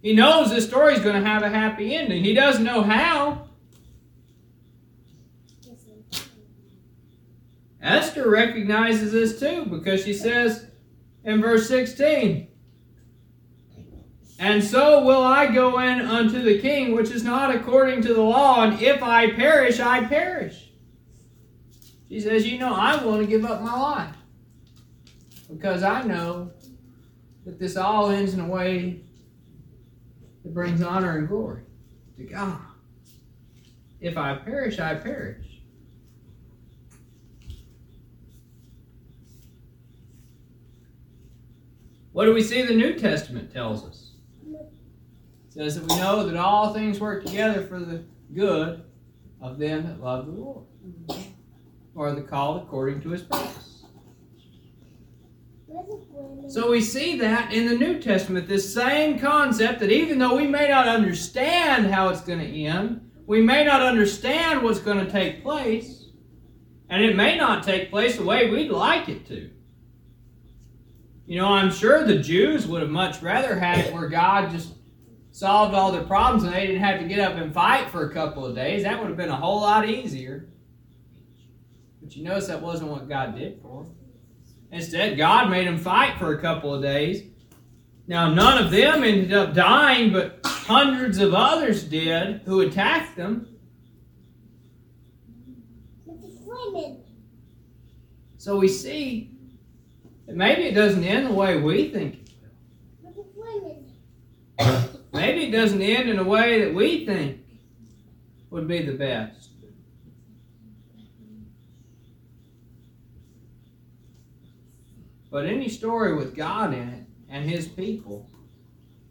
He 0.00 0.14
knows 0.14 0.50
this 0.50 0.66
story 0.66 0.94
is 0.94 1.00
going 1.00 1.20
to 1.20 1.28
have 1.28 1.42
a 1.42 1.48
happy 1.48 1.94
ending. 1.94 2.24
He 2.24 2.32
doesn't 2.32 2.64
know 2.64 2.82
how. 2.82 3.48
Esther 7.82 8.30
recognizes 8.30 9.12
this 9.12 9.40
too 9.40 9.66
because 9.66 10.04
she 10.04 10.14
says, 10.14 10.66
in 11.24 11.40
verse 11.40 11.68
16. 11.68 12.46
And 14.38 14.62
so 14.62 15.04
will 15.04 15.22
I 15.22 15.52
go 15.52 15.80
in 15.80 16.00
unto 16.00 16.40
the 16.40 16.60
king, 16.60 16.94
which 16.94 17.10
is 17.10 17.24
not 17.24 17.54
according 17.54 18.02
to 18.02 18.14
the 18.14 18.22
law, 18.22 18.62
and 18.62 18.80
if 18.80 19.02
I 19.02 19.32
perish, 19.32 19.80
I 19.80 20.04
perish. 20.04 20.70
She 22.08 22.20
says, 22.20 22.46
You 22.46 22.58
know, 22.58 22.72
I 22.72 23.02
want 23.04 23.20
to 23.20 23.26
give 23.26 23.44
up 23.44 23.62
my 23.62 23.76
life 23.76 24.14
because 25.50 25.82
I 25.82 26.02
know 26.02 26.52
that 27.48 27.58
this 27.58 27.78
all 27.78 28.10
ends 28.10 28.34
in 28.34 28.40
a 28.40 28.46
way 28.46 29.00
that 30.44 30.52
brings 30.52 30.82
honor 30.82 31.16
and 31.16 31.28
glory 31.28 31.62
to 32.18 32.24
God. 32.24 32.60
If 34.02 34.18
I 34.18 34.34
perish, 34.34 34.78
I 34.78 34.94
perish. 34.94 35.62
What 42.12 42.26
do 42.26 42.34
we 42.34 42.42
see 42.42 42.60
the 42.60 42.74
New 42.74 42.98
Testament 42.98 43.50
tells 43.50 43.82
us? 43.82 44.10
It 44.46 45.54
says 45.54 45.80
that 45.80 45.90
we 45.90 45.98
know 45.98 46.26
that 46.26 46.36
all 46.36 46.74
things 46.74 47.00
work 47.00 47.24
together 47.24 47.62
for 47.62 47.78
the 47.78 48.04
good 48.34 48.84
of 49.40 49.58
them 49.58 49.86
that 49.86 50.02
love 50.02 50.26
the 50.26 50.32
Lord, 50.32 50.66
or 51.94 52.12
the 52.12 52.20
called 52.20 52.64
according 52.64 53.00
to 53.00 53.08
his 53.08 53.22
purpose. 53.22 53.77
So 56.48 56.70
we 56.70 56.80
see 56.80 57.18
that 57.18 57.52
in 57.52 57.68
the 57.68 57.76
New 57.76 58.00
Testament, 58.00 58.48
this 58.48 58.72
same 58.72 59.18
concept 59.18 59.80
that 59.80 59.90
even 59.90 60.18
though 60.18 60.36
we 60.36 60.46
may 60.46 60.68
not 60.68 60.88
understand 60.88 61.92
how 61.92 62.08
it's 62.08 62.22
going 62.22 62.38
to 62.38 62.64
end, 62.64 63.10
we 63.26 63.42
may 63.42 63.64
not 63.64 63.82
understand 63.82 64.62
what's 64.62 64.78
going 64.78 65.04
to 65.04 65.10
take 65.10 65.42
place, 65.42 66.06
and 66.88 67.04
it 67.04 67.14
may 67.14 67.36
not 67.36 67.62
take 67.62 67.90
place 67.90 68.16
the 68.16 68.24
way 68.24 68.50
we'd 68.50 68.70
like 68.70 69.10
it 69.10 69.26
to. 69.26 69.50
You 71.26 71.38
know, 71.38 71.48
I'm 71.48 71.70
sure 71.70 72.04
the 72.04 72.18
Jews 72.18 72.66
would 72.66 72.80
have 72.80 72.90
much 72.90 73.20
rather 73.20 73.58
had 73.58 73.84
it 73.84 73.92
where 73.92 74.08
God 74.08 74.50
just 74.50 74.72
solved 75.30 75.74
all 75.74 75.92
their 75.92 76.04
problems 76.04 76.44
and 76.44 76.54
they 76.54 76.66
didn't 76.66 76.82
have 76.82 77.00
to 77.00 77.06
get 77.06 77.20
up 77.20 77.36
and 77.36 77.52
fight 77.52 77.90
for 77.90 78.08
a 78.08 78.14
couple 78.14 78.46
of 78.46 78.54
days. 78.54 78.84
That 78.84 78.98
would 78.98 79.08
have 79.08 79.18
been 79.18 79.28
a 79.28 79.36
whole 79.36 79.60
lot 79.60 79.86
easier. 79.86 80.48
But 82.00 82.16
you 82.16 82.24
notice 82.24 82.46
that 82.46 82.62
wasn't 82.62 82.90
what 82.90 83.10
God 83.10 83.36
did 83.36 83.60
for 83.60 83.84
them. 83.84 83.97
Instead, 84.70 85.16
God 85.16 85.50
made 85.50 85.66
them 85.66 85.78
fight 85.78 86.18
for 86.18 86.34
a 86.34 86.40
couple 86.40 86.74
of 86.74 86.82
days. 86.82 87.24
Now, 88.06 88.32
none 88.32 88.62
of 88.62 88.70
them 88.70 89.04
ended 89.04 89.32
up 89.32 89.54
dying, 89.54 90.12
but 90.12 90.40
hundreds 90.44 91.18
of 91.18 91.34
others 91.34 91.84
did 91.84 92.42
who 92.44 92.60
attacked 92.60 93.16
them. 93.16 93.46
So 98.36 98.56
we 98.56 98.68
see 98.68 99.38
that 100.26 100.36
Maybe 100.36 100.62
it 100.62 100.74
doesn't 100.74 101.04
end 101.04 101.26
the 101.26 101.32
way 101.32 101.60
we 101.60 101.88
think 101.90 102.30
it 103.02 103.26
will. 103.34 103.82
Maybe 105.12 105.44
it 105.44 105.50
doesn't 105.50 105.82
end 105.82 106.08
in 106.08 106.18
a 106.18 106.24
way 106.24 106.62
that 106.62 106.72
we 106.72 107.04
think 107.04 107.40
would 108.50 108.68
be 108.68 108.84
the 108.84 108.92
best. 108.92 109.50
But 115.30 115.46
any 115.46 115.68
story 115.68 116.14
with 116.16 116.34
God 116.34 116.72
in 116.72 116.88
it 116.88 117.04
and 117.28 117.48
His 117.48 117.68
people 117.68 118.28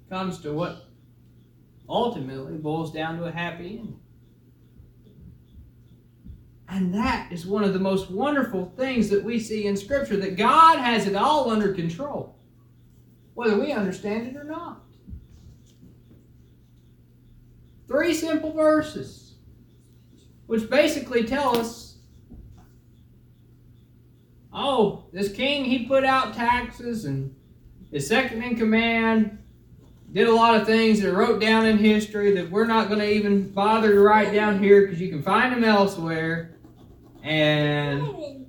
comes 0.09 0.39
to 0.39 0.53
what 0.53 0.87
ultimately 1.87 2.57
boils 2.57 2.91
down 2.91 3.17
to 3.17 3.25
a 3.25 3.31
happy 3.31 3.79
ending. 3.79 3.99
And 6.69 6.93
that 6.93 7.31
is 7.31 7.45
one 7.45 7.63
of 7.63 7.73
the 7.73 7.79
most 7.79 8.11
wonderful 8.11 8.73
things 8.75 9.09
that 9.09 9.23
we 9.23 9.39
see 9.39 9.67
in 9.67 9.77
Scripture 9.77 10.17
that 10.17 10.35
God 10.35 10.79
has 10.79 11.07
it 11.07 11.15
all 11.15 11.49
under 11.49 11.73
control, 11.73 12.35
whether 13.35 13.57
we 13.57 13.71
understand 13.71 14.27
it 14.27 14.35
or 14.35 14.43
not. 14.43 14.83
Three 17.87 18.13
simple 18.13 18.51
verses, 18.51 19.35
which 20.47 20.69
basically 20.69 21.23
tell 21.23 21.57
us 21.57 21.86
oh, 24.57 25.05
this 25.13 25.31
king, 25.31 25.63
he 25.63 25.85
put 25.85 26.03
out 26.03 26.33
taxes, 26.33 27.05
and 27.05 27.33
his 27.91 28.07
second 28.07 28.41
in 28.41 28.55
command 28.55 29.37
did 30.11 30.27
a 30.27 30.33
lot 30.33 30.59
of 30.59 30.65
things 30.65 30.99
that 31.01 31.13
wrote 31.13 31.39
down 31.39 31.65
in 31.65 31.77
history 31.77 32.31
that 32.33 32.49
we're 32.49 32.65
not 32.65 32.87
going 32.87 32.99
to 32.99 33.09
even 33.09 33.49
bother 33.49 33.93
to 33.93 33.99
write 33.99 34.33
down 34.33 34.61
here 34.61 34.81
because 34.81 34.99
you 34.99 35.09
can 35.09 35.21
find 35.21 35.53
them 35.53 35.63
elsewhere. 35.63 36.57
And 37.23 38.47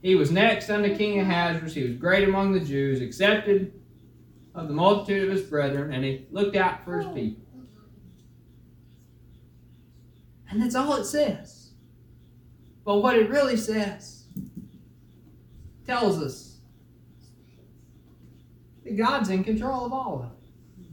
he 0.00 0.14
was 0.14 0.30
next 0.30 0.70
unto 0.70 0.94
King 0.96 1.20
Ahasuerus. 1.20 1.74
He 1.74 1.82
was 1.82 1.94
great 1.94 2.28
among 2.28 2.52
the 2.52 2.60
Jews, 2.60 3.00
accepted 3.00 3.72
of 4.54 4.68
the 4.68 4.74
multitude 4.74 5.28
of 5.28 5.36
his 5.36 5.42
brethren, 5.42 5.92
and 5.92 6.04
he 6.04 6.26
looked 6.30 6.56
out 6.56 6.84
for 6.84 6.98
his 6.98 7.06
people. 7.12 7.42
And 10.48 10.62
that's 10.62 10.76
all 10.76 10.94
it 10.94 11.04
says. 11.04 11.72
But 12.84 12.98
what 12.98 13.16
it 13.16 13.28
really 13.28 13.56
says 13.56 14.15
tells 15.86 16.20
us 16.20 16.56
that 18.84 18.96
God's 18.96 19.30
in 19.30 19.44
control 19.44 19.86
of 19.86 19.92
all 19.92 20.20
of 20.20 20.24
it. 20.24 20.88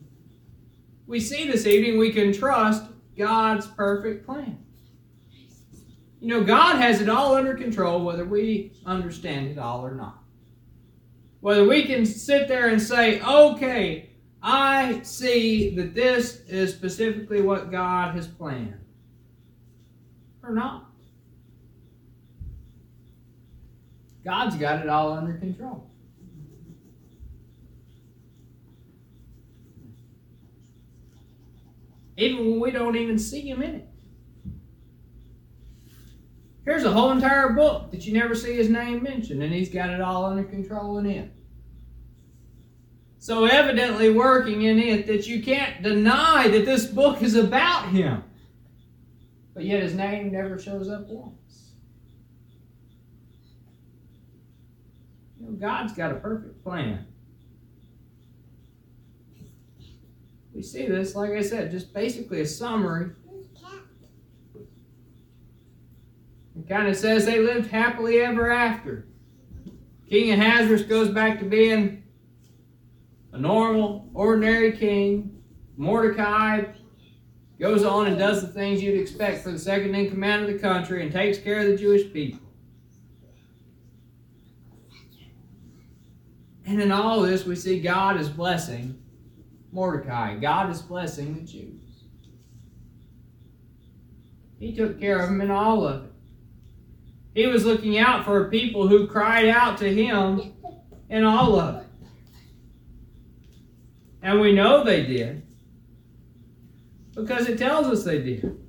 we 1.08 1.19
see 1.19 1.49
this 1.49 1.65
evening 1.65 1.99
we 1.99 2.12
can 2.12 2.32
trust 2.34 2.84
God's 3.17 3.67
perfect 3.67 4.25
plan. 4.25 4.60
You 6.19 6.29
know, 6.29 6.43
God 6.43 6.77
has 6.77 7.01
it 7.01 7.10
all 7.10 7.36
under 7.36 7.53
control, 7.53 8.03
whether 8.06 8.23
we 8.23 8.71
understand 8.86 9.47
it 9.47 9.58
all 9.58 9.86
or 9.86 9.93
not. 9.93 10.23
Whether 11.41 11.67
we 11.67 11.84
can 11.84 12.06
sit 12.06 12.47
there 12.47 12.69
and 12.69 12.82
say, 12.82 13.21
okay, 13.21 14.12
I 14.41 15.01
see 15.03 15.75
that 15.75 15.93
this 15.93 16.41
is 16.47 16.73
specifically 16.73 17.41
what 17.41 17.71
God 17.71 18.15
has 18.15 18.27
planned, 18.27 18.79
or 20.41 20.53
not. 20.53 20.92
God's 24.23 24.55
got 24.55 24.81
it 24.81 24.89
all 24.89 25.13
under 25.13 25.33
control. 25.33 25.89
Even 32.15 32.51
when 32.51 32.59
we 32.59 32.71
don't 32.71 32.95
even 32.95 33.17
see 33.17 33.41
Him 33.41 33.62
in 33.62 33.75
it. 33.75 33.89
Here's 36.65 36.86
a 36.86 36.91
whole 36.91 37.12
entire 37.12 37.49
book 37.49 37.91
that 37.91 38.05
you 38.05 38.13
never 38.13 38.36
see 38.36 38.55
his 38.55 38.69
name 38.69 39.03
mentioned, 39.03 39.43
and 39.43 39.53
he's 39.53 39.69
got 39.69 39.89
it 39.89 39.99
all 39.99 40.25
under 40.25 40.43
control 40.43 40.97
in 40.97 41.05
it. 41.05 41.29
So 43.19 43.45
evidently 43.45 44.09
working 44.09 44.63
in 44.63 44.79
it 44.79 45.07
that 45.07 45.27
you 45.27 45.43
can't 45.43 45.83
deny 45.83 46.47
that 46.47 46.65
this 46.65 46.86
book 46.86 47.21
is 47.21 47.36
about 47.36 47.89
him. 47.89 48.23
But 49.53 49.65
yet 49.65 49.83
his 49.83 49.93
name 49.93 50.31
never 50.31 50.57
shows 50.57 50.89
up 50.89 51.07
once. 51.07 51.42
Know, 55.43 55.51
God's 55.51 55.93
got 55.93 56.12
a 56.12 56.15
perfect 56.15 56.63
plan. 56.63 57.06
We 60.53 60.62
see 60.62 60.88
this, 60.88 61.15
like 61.15 61.32
I 61.32 61.41
said, 61.41 61.71
just 61.71 61.93
basically 61.93 62.41
a 62.41 62.45
summary 62.45 63.12
It 66.63 66.69
kind 66.69 66.88
of 66.88 66.95
says 66.95 67.25
they 67.25 67.39
lived 67.39 67.71
happily 67.71 68.19
ever 68.21 68.51
after. 68.51 69.08
King 70.10 70.32
Ahasuerus 70.32 70.84
goes 70.84 71.10
back 71.10 71.39
to 71.39 71.45
being 71.45 72.03
a 73.32 73.38
normal, 73.39 74.10
ordinary 74.13 74.71
king. 74.71 75.41
Mordecai 75.75 76.65
goes 77.60 77.84
on 77.84 78.08
and 78.08 78.17
does 78.17 78.41
the 78.41 78.47
things 78.47 78.84
you'd 78.84 78.99
expect 78.99 79.43
for 79.43 79.51
the 79.51 79.60
second 79.60 79.95
in 79.95 80.10
command 80.10 80.43
of 80.43 80.53
the 80.53 80.60
country 80.60 81.01
and 81.01 81.12
takes 81.12 81.38
care 81.39 81.60
of 81.60 81.67
the 81.67 81.75
Jewish 81.75 82.13
people. 82.13 82.42
And 86.65 86.82
in 86.82 86.91
all 86.91 87.21
this, 87.21 87.45
we 87.45 87.56
see 87.56 87.80
God 87.80 88.19
is 88.19 88.30
blessing 88.30 89.02
Mordecai. 89.71 90.36
God 90.36 90.69
is 90.69 90.82
blessing 90.82 91.36
the 91.36 91.41
Jews. 91.41 91.84
He 94.60 94.73
took 94.73 94.99
care 94.99 95.19
of 95.19 95.30
them 95.30 95.41
in 95.41 95.52
all 95.52 95.86
of 95.86 96.06
it. 96.06 96.12
He 97.36 97.47
was 97.47 97.65
looking 97.65 97.97
out 97.97 98.23
for 98.23 98.49
people 98.49 98.88
who 98.88 99.08
cried 99.08 99.49
out 99.49 99.78
to 99.80 99.93
him 99.93 100.54
in 101.10 101.23
all 101.23 101.60
of 101.60 101.82
it. 101.82 101.88
And 104.21 104.39
we 104.39 104.54
know 104.54 104.84
they 104.84 105.06
did 105.06 105.43
because 107.13 107.49
it 107.49 107.58
tells 107.58 107.88
us 107.88 108.06
they 108.06 108.21
did. 108.21 108.62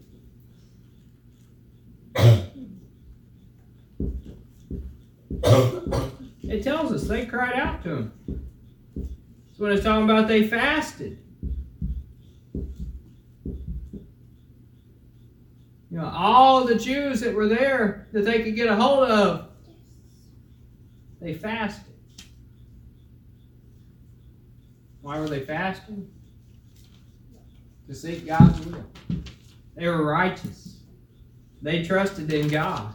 Us 6.94 7.08
they 7.08 7.26
cried 7.26 7.54
out 7.54 7.82
to 7.82 7.96
him. 7.96 8.12
That's 8.96 9.58
what 9.58 9.72
it's 9.72 9.82
talking 9.82 10.08
about 10.08 10.28
they 10.28 10.46
fasted. 10.46 11.18
You 15.90 16.00
know, 16.00 16.06
all 16.06 16.64
the 16.64 16.76
Jews 16.76 17.20
that 17.20 17.34
were 17.34 17.48
there 17.48 18.06
that 18.12 18.24
they 18.24 18.42
could 18.42 18.54
get 18.54 18.68
a 18.68 18.76
hold 18.76 19.10
of, 19.10 19.48
they 21.20 21.34
fasted. 21.34 21.94
Why 25.02 25.18
were 25.18 25.28
they 25.28 25.40
fasting? 25.40 26.08
To 27.88 27.94
seek 27.94 28.24
God's 28.26 28.64
will. 28.66 28.84
They 29.74 29.88
were 29.88 30.04
righteous. 30.04 30.78
They 31.60 31.82
trusted 31.82 32.32
in 32.32 32.46
God. 32.48 32.94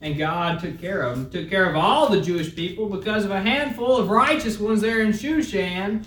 And 0.00 0.16
God 0.16 0.60
took 0.60 0.80
care 0.80 1.02
of 1.02 1.16
them, 1.16 1.30
took 1.30 1.50
care 1.50 1.68
of 1.68 1.74
all 1.74 2.08
the 2.08 2.20
Jewish 2.20 2.54
people 2.54 2.88
because 2.88 3.24
of 3.24 3.32
a 3.32 3.40
handful 3.40 3.96
of 3.96 4.10
righteous 4.10 4.58
ones 4.58 4.80
there 4.80 5.00
in 5.00 5.10
Shushan 5.10 6.06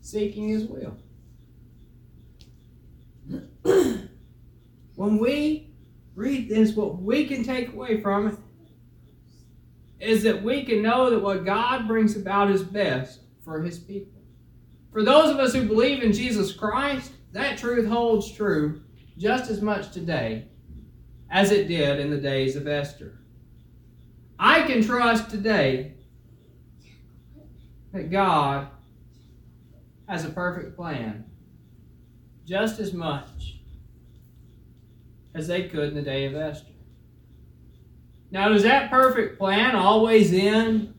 seeking 0.00 0.48
his 0.48 0.64
will. 0.64 0.98
when 4.96 5.18
we 5.18 5.70
read 6.14 6.50
this, 6.50 6.74
what 6.74 7.00
we 7.00 7.26
can 7.26 7.42
take 7.42 7.72
away 7.72 8.02
from 8.02 8.28
it 8.28 8.36
is 10.00 10.22
that 10.24 10.42
we 10.42 10.64
can 10.64 10.82
know 10.82 11.08
that 11.08 11.20
what 11.20 11.46
God 11.46 11.88
brings 11.88 12.14
about 12.14 12.50
is 12.50 12.62
best 12.62 13.20
for 13.42 13.62
his 13.62 13.78
people. 13.78 14.20
For 14.92 15.02
those 15.02 15.30
of 15.30 15.38
us 15.38 15.54
who 15.54 15.66
believe 15.66 16.02
in 16.02 16.12
Jesus 16.12 16.52
Christ, 16.52 17.12
that 17.32 17.56
truth 17.56 17.88
holds 17.88 18.30
true 18.30 18.82
just 19.16 19.50
as 19.50 19.62
much 19.62 19.92
today 19.92 20.48
as 21.32 21.50
it 21.50 21.66
did 21.66 21.98
in 21.98 22.10
the 22.10 22.18
days 22.18 22.56
of 22.56 22.68
Esther. 22.68 23.18
I 24.38 24.62
can 24.62 24.82
trust 24.82 25.30
today 25.30 25.94
that 27.92 28.10
God 28.10 28.68
has 30.06 30.26
a 30.26 30.28
perfect 30.28 30.76
plan 30.76 31.24
just 32.46 32.78
as 32.78 32.92
much 32.92 33.60
as 35.34 35.46
they 35.46 35.68
could 35.68 35.88
in 35.88 35.94
the 35.94 36.02
day 36.02 36.26
of 36.26 36.34
Esther. 36.34 36.66
Now, 38.30 38.50
does 38.50 38.62
that 38.64 38.90
perfect 38.90 39.38
plan 39.38 39.74
always 39.74 40.34
end 40.34 40.94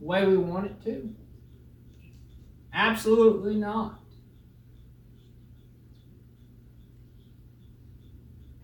the 0.00 0.06
way 0.06 0.26
we 0.26 0.36
want 0.36 0.66
it 0.66 0.82
to? 0.84 1.14
Absolutely 2.72 3.54
not. 3.54 4.00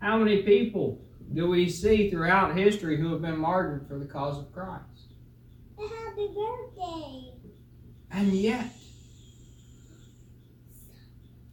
How 0.00 0.18
many 0.18 0.42
people 0.42 1.03
do 1.35 1.49
we 1.49 1.68
see 1.68 2.11
throughout 2.11 2.57
history 2.57 2.97
who 2.97 3.11
have 3.12 3.20
been 3.23 3.37
martyred 3.37 3.88
for 3.88 3.99
the 3.99 4.05
cause 4.05 4.38
of 4.38 4.53
Christ? 4.53 4.83
Happy 5.77 6.29
birthday! 6.29 7.33
And 8.11 8.33
yet, 8.33 8.66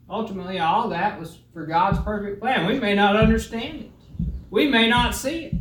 ultimately, 0.08 0.60
all 0.60 0.90
that 0.90 1.20
was 1.20 1.40
for 1.52 1.66
God's 1.66 2.00
perfect 2.00 2.40
plan. 2.40 2.68
We 2.68 2.80
may 2.80 2.94
not 2.94 3.16
understand 3.16 3.82
it, 3.82 3.92
we 4.52 4.68
may 4.68 4.88
not 4.88 5.16
see 5.16 5.46
it. 5.46 5.56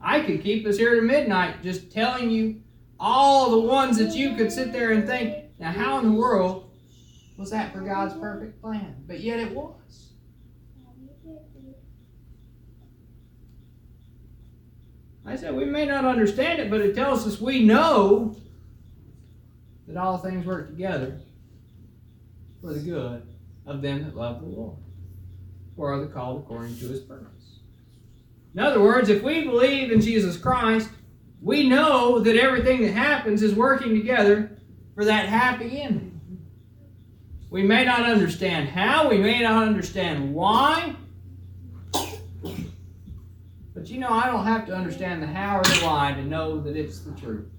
I 0.00 0.20
could 0.20 0.42
keep 0.42 0.66
us 0.66 0.76
here 0.76 0.96
to 0.96 1.02
midnight 1.02 1.62
just 1.62 1.90
telling 1.90 2.30
you 2.30 2.60
all 3.00 3.50
the 3.50 3.60
ones 3.60 3.98
that 3.98 4.14
you 4.14 4.36
could 4.36 4.52
sit 4.52 4.72
there 4.72 4.92
and 4.92 5.06
think, 5.06 5.46
now, 5.58 5.70
how 5.70 5.98
in 5.98 6.06
the 6.06 6.12
world 6.12 6.71
was 7.36 7.50
that 7.50 7.72
for 7.72 7.80
God's 7.80 8.14
perfect 8.14 8.60
plan? 8.60 9.04
But 9.06 9.20
yet 9.20 9.40
it 9.40 9.52
was. 9.52 10.12
I 15.24 15.36
said 15.36 15.54
we 15.54 15.64
may 15.64 15.86
not 15.86 16.04
understand 16.04 16.60
it, 16.60 16.70
but 16.70 16.80
it 16.80 16.94
tells 16.94 17.26
us 17.26 17.40
we 17.40 17.64
know 17.64 18.36
that 19.86 19.96
all 19.96 20.18
things 20.18 20.44
work 20.44 20.68
together 20.70 21.20
for 22.60 22.72
the 22.72 22.80
good 22.80 23.26
of 23.66 23.82
them 23.82 24.02
that 24.04 24.16
love 24.16 24.40
the 24.40 24.46
Lord, 24.46 24.78
or 25.76 25.92
are 25.92 26.00
the 26.00 26.06
called 26.06 26.42
according 26.42 26.76
to 26.78 26.88
his 26.88 27.00
purpose. 27.00 27.60
In 28.54 28.60
other 28.60 28.82
words, 28.82 29.08
if 29.08 29.22
we 29.22 29.44
believe 29.44 29.92
in 29.92 30.00
Jesus 30.00 30.36
Christ, 30.36 30.90
we 31.40 31.68
know 31.68 32.18
that 32.18 32.36
everything 32.36 32.82
that 32.82 32.92
happens 32.92 33.42
is 33.42 33.54
working 33.54 33.94
together 33.94 34.58
for 34.94 35.04
that 35.04 35.26
happy 35.26 35.80
ending. 35.80 36.11
We 37.52 37.62
may 37.62 37.84
not 37.84 38.08
understand 38.08 38.70
how, 38.70 39.10
we 39.10 39.18
may 39.18 39.42
not 39.42 39.68
understand 39.68 40.32
why, 40.32 40.96
but 43.74 43.88
you 43.88 43.98
know, 44.00 44.08
I 44.08 44.28
don't 44.28 44.46
have 44.46 44.64
to 44.68 44.74
understand 44.74 45.22
the 45.22 45.26
how 45.26 45.58
or 45.58 45.62
the 45.62 45.84
why 45.84 46.14
to 46.16 46.24
know 46.24 46.62
that 46.62 46.76
it's 46.76 47.00
the 47.00 47.12
truth. 47.12 47.50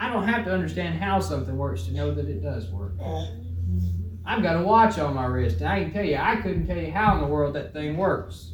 I 0.00 0.10
don't 0.10 0.26
have 0.26 0.46
to 0.46 0.50
understand 0.50 0.98
how 0.98 1.20
something 1.20 1.58
works 1.58 1.82
to 1.82 1.92
know 1.92 2.14
that 2.14 2.26
it 2.26 2.42
does 2.42 2.70
work. 2.70 2.94
I've 4.24 4.42
got 4.42 4.56
a 4.56 4.62
watch 4.62 4.98
on 4.98 5.14
my 5.14 5.26
wrist, 5.26 5.58
and 5.58 5.68
I 5.68 5.82
can 5.82 5.92
tell 5.92 6.04
you, 6.06 6.16
I 6.16 6.36
couldn't 6.36 6.66
tell 6.66 6.78
you 6.78 6.90
how 6.90 7.16
in 7.16 7.20
the 7.20 7.26
world 7.26 7.54
that 7.54 7.74
thing 7.74 7.98
works. 7.98 8.52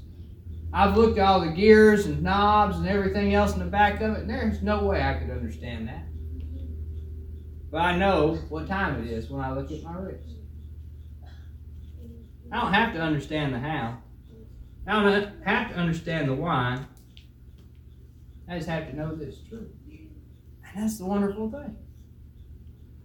I've 0.73 0.97
looked 0.97 1.19
at 1.19 1.25
all 1.25 1.41
the 1.41 1.53
gears 1.53 2.07
and 2.07 2.21
knobs 2.21 2.79
and 2.79 2.89
everything 2.89 3.33
else 3.33 3.53
in 3.53 3.61
the 3.61 3.67
back 3.67 4.01
of 4.01 4.15
it, 4.15 4.23
and 4.23 4.31
there's 4.31 4.61
no 4.61 4.87
way 4.87 5.01
I 5.01 5.15
could 5.15 5.31
understand 5.31 5.87
that. 5.87 6.09
But 7.75 7.83
I 7.83 7.97
know 7.97 8.37
what 8.51 8.69
time 8.69 9.05
it 9.05 9.11
is 9.11 9.29
when 9.29 9.45
I 9.45 9.53
look 9.53 9.73
at 9.73 9.83
my 9.83 9.99
wrist. 9.99 10.29
I 12.53 12.61
don't 12.61 12.73
have 12.73 12.95
to 12.95 13.01
understand 13.01 13.53
the 13.53 13.59
how. 13.59 13.99
I 14.87 14.93
don't 14.93 15.43
have 15.45 15.71
to 15.71 15.75
understand 15.75 16.29
the 16.29 16.35
why. 16.35 16.79
I 18.49 18.59
just 18.59 18.69
have 18.69 18.89
to 18.89 18.97
know 18.97 19.17
that 19.17 19.27
it's 19.27 19.41
true. 19.49 19.69
And 19.91 20.85
that's 20.85 20.99
the 20.99 21.05
wonderful 21.05 21.51
thing. 21.51 21.77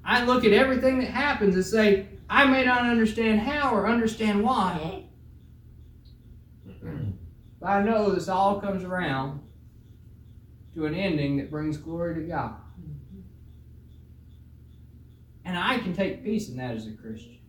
I 0.05 0.23
look 0.25 0.45
at 0.45 0.51
everything 0.51 0.99
that 0.99 1.09
happens 1.09 1.55
and 1.55 1.65
say, 1.65 2.05
I 2.29 2.45
may 2.45 2.63
not 2.63 2.83
understand 2.83 3.39
how 3.39 3.73
or 3.73 3.87
understand 3.87 4.43
why, 4.43 5.05
but 7.59 7.65
I 7.65 7.81
know 7.81 8.11
this 8.11 8.29
all 8.29 8.61
comes 8.61 8.83
around 8.83 9.41
to 10.75 10.85
an 10.85 10.93
ending 10.93 11.37
that 11.37 11.49
brings 11.49 11.77
glory 11.77 12.13
to 12.13 12.21
God. 12.21 12.53
And 15.49 15.57
I 15.57 15.79
can 15.79 15.95
take 15.95 16.23
peace 16.23 16.47
in 16.47 16.57
that 16.57 16.75
as 16.75 16.85
a 16.85 16.91
Christian. 16.91 17.39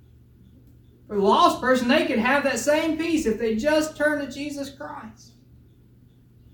For 1.06 1.16
the 1.16 1.22
lost 1.22 1.60
person, 1.60 1.86
they 1.86 2.06
could 2.06 2.18
have 2.18 2.44
that 2.44 2.58
same 2.58 2.96
peace 2.96 3.26
if 3.26 3.38
they 3.38 3.56
just 3.56 3.94
turn 3.94 4.24
to 4.24 4.32
Jesus 4.32 4.70
Christ. 4.70 5.32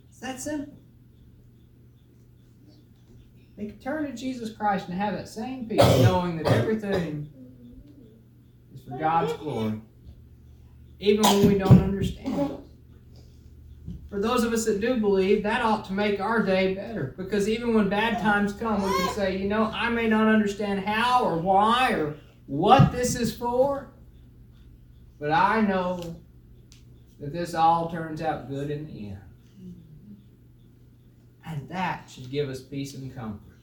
It's 0.08 0.18
that 0.18 0.40
simple. 0.40 0.74
They 3.56 3.66
could 3.66 3.80
turn 3.80 4.06
to 4.06 4.12
Jesus 4.12 4.50
Christ 4.50 4.88
and 4.88 4.98
have 4.98 5.14
that 5.14 5.28
same 5.28 5.68
peace, 5.68 5.78
knowing 6.02 6.36
that 6.38 6.48
everything 6.48 7.30
is 8.74 8.82
for 8.82 8.98
God's 8.98 9.32
glory, 9.34 9.80
even 10.98 11.22
when 11.22 11.46
we 11.46 11.58
don't 11.58 11.80
understand. 11.80 12.58
For 14.08 14.20
those 14.20 14.44
of 14.44 14.52
us 14.52 14.64
that 14.66 14.80
do 14.80 14.96
believe, 15.00 15.42
that 15.42 15.62
ought 15.62 15.84
to 15.86 15.92
make 15.92 16.20
our 16.20 16.42
day 16.42 16.74
better. 16.74 17.14
Because 17.16 17.48
even 17.48 17.74
when 17.74 17.88
bad 17.88 18.20
times 18.20 18.52
come, 18.52 18.82
we 18.82 18.96
can 18.98 19.14
say, 19.14 19.36
you 19.36 19.48
know, 19.48 19.64
I 19.64 19.88
may 19.88 20.06
not 20.06 20.28
understand 20.28 20.80
how 20.80 21.24
or 21.24 21.38
why 21.38 21.92
or 21.92 22.16
what 22.46 22.92
this 22.92 23.16
is 23.16 23.34
for, 23.36 23.88
but 25.18 25.32
I 25.32 25.60
know 25.60 26.16
that 27.18 27.32
this 27.32 27.54
all 27.54 27.90
turns 27.90 28.22
out 28.22 28.48
good 28.48 28.70
in 28.70 28.86
the 28.86 29.08
end. 29.10 29.18
And 31.44 31.68
that 31.68 32.08
should 32.08 32.30
give 32.30 32.48
us 32.48 32.60
peace 32.60 32.94
and 32.94 33.14
comfort. 33.14 33.55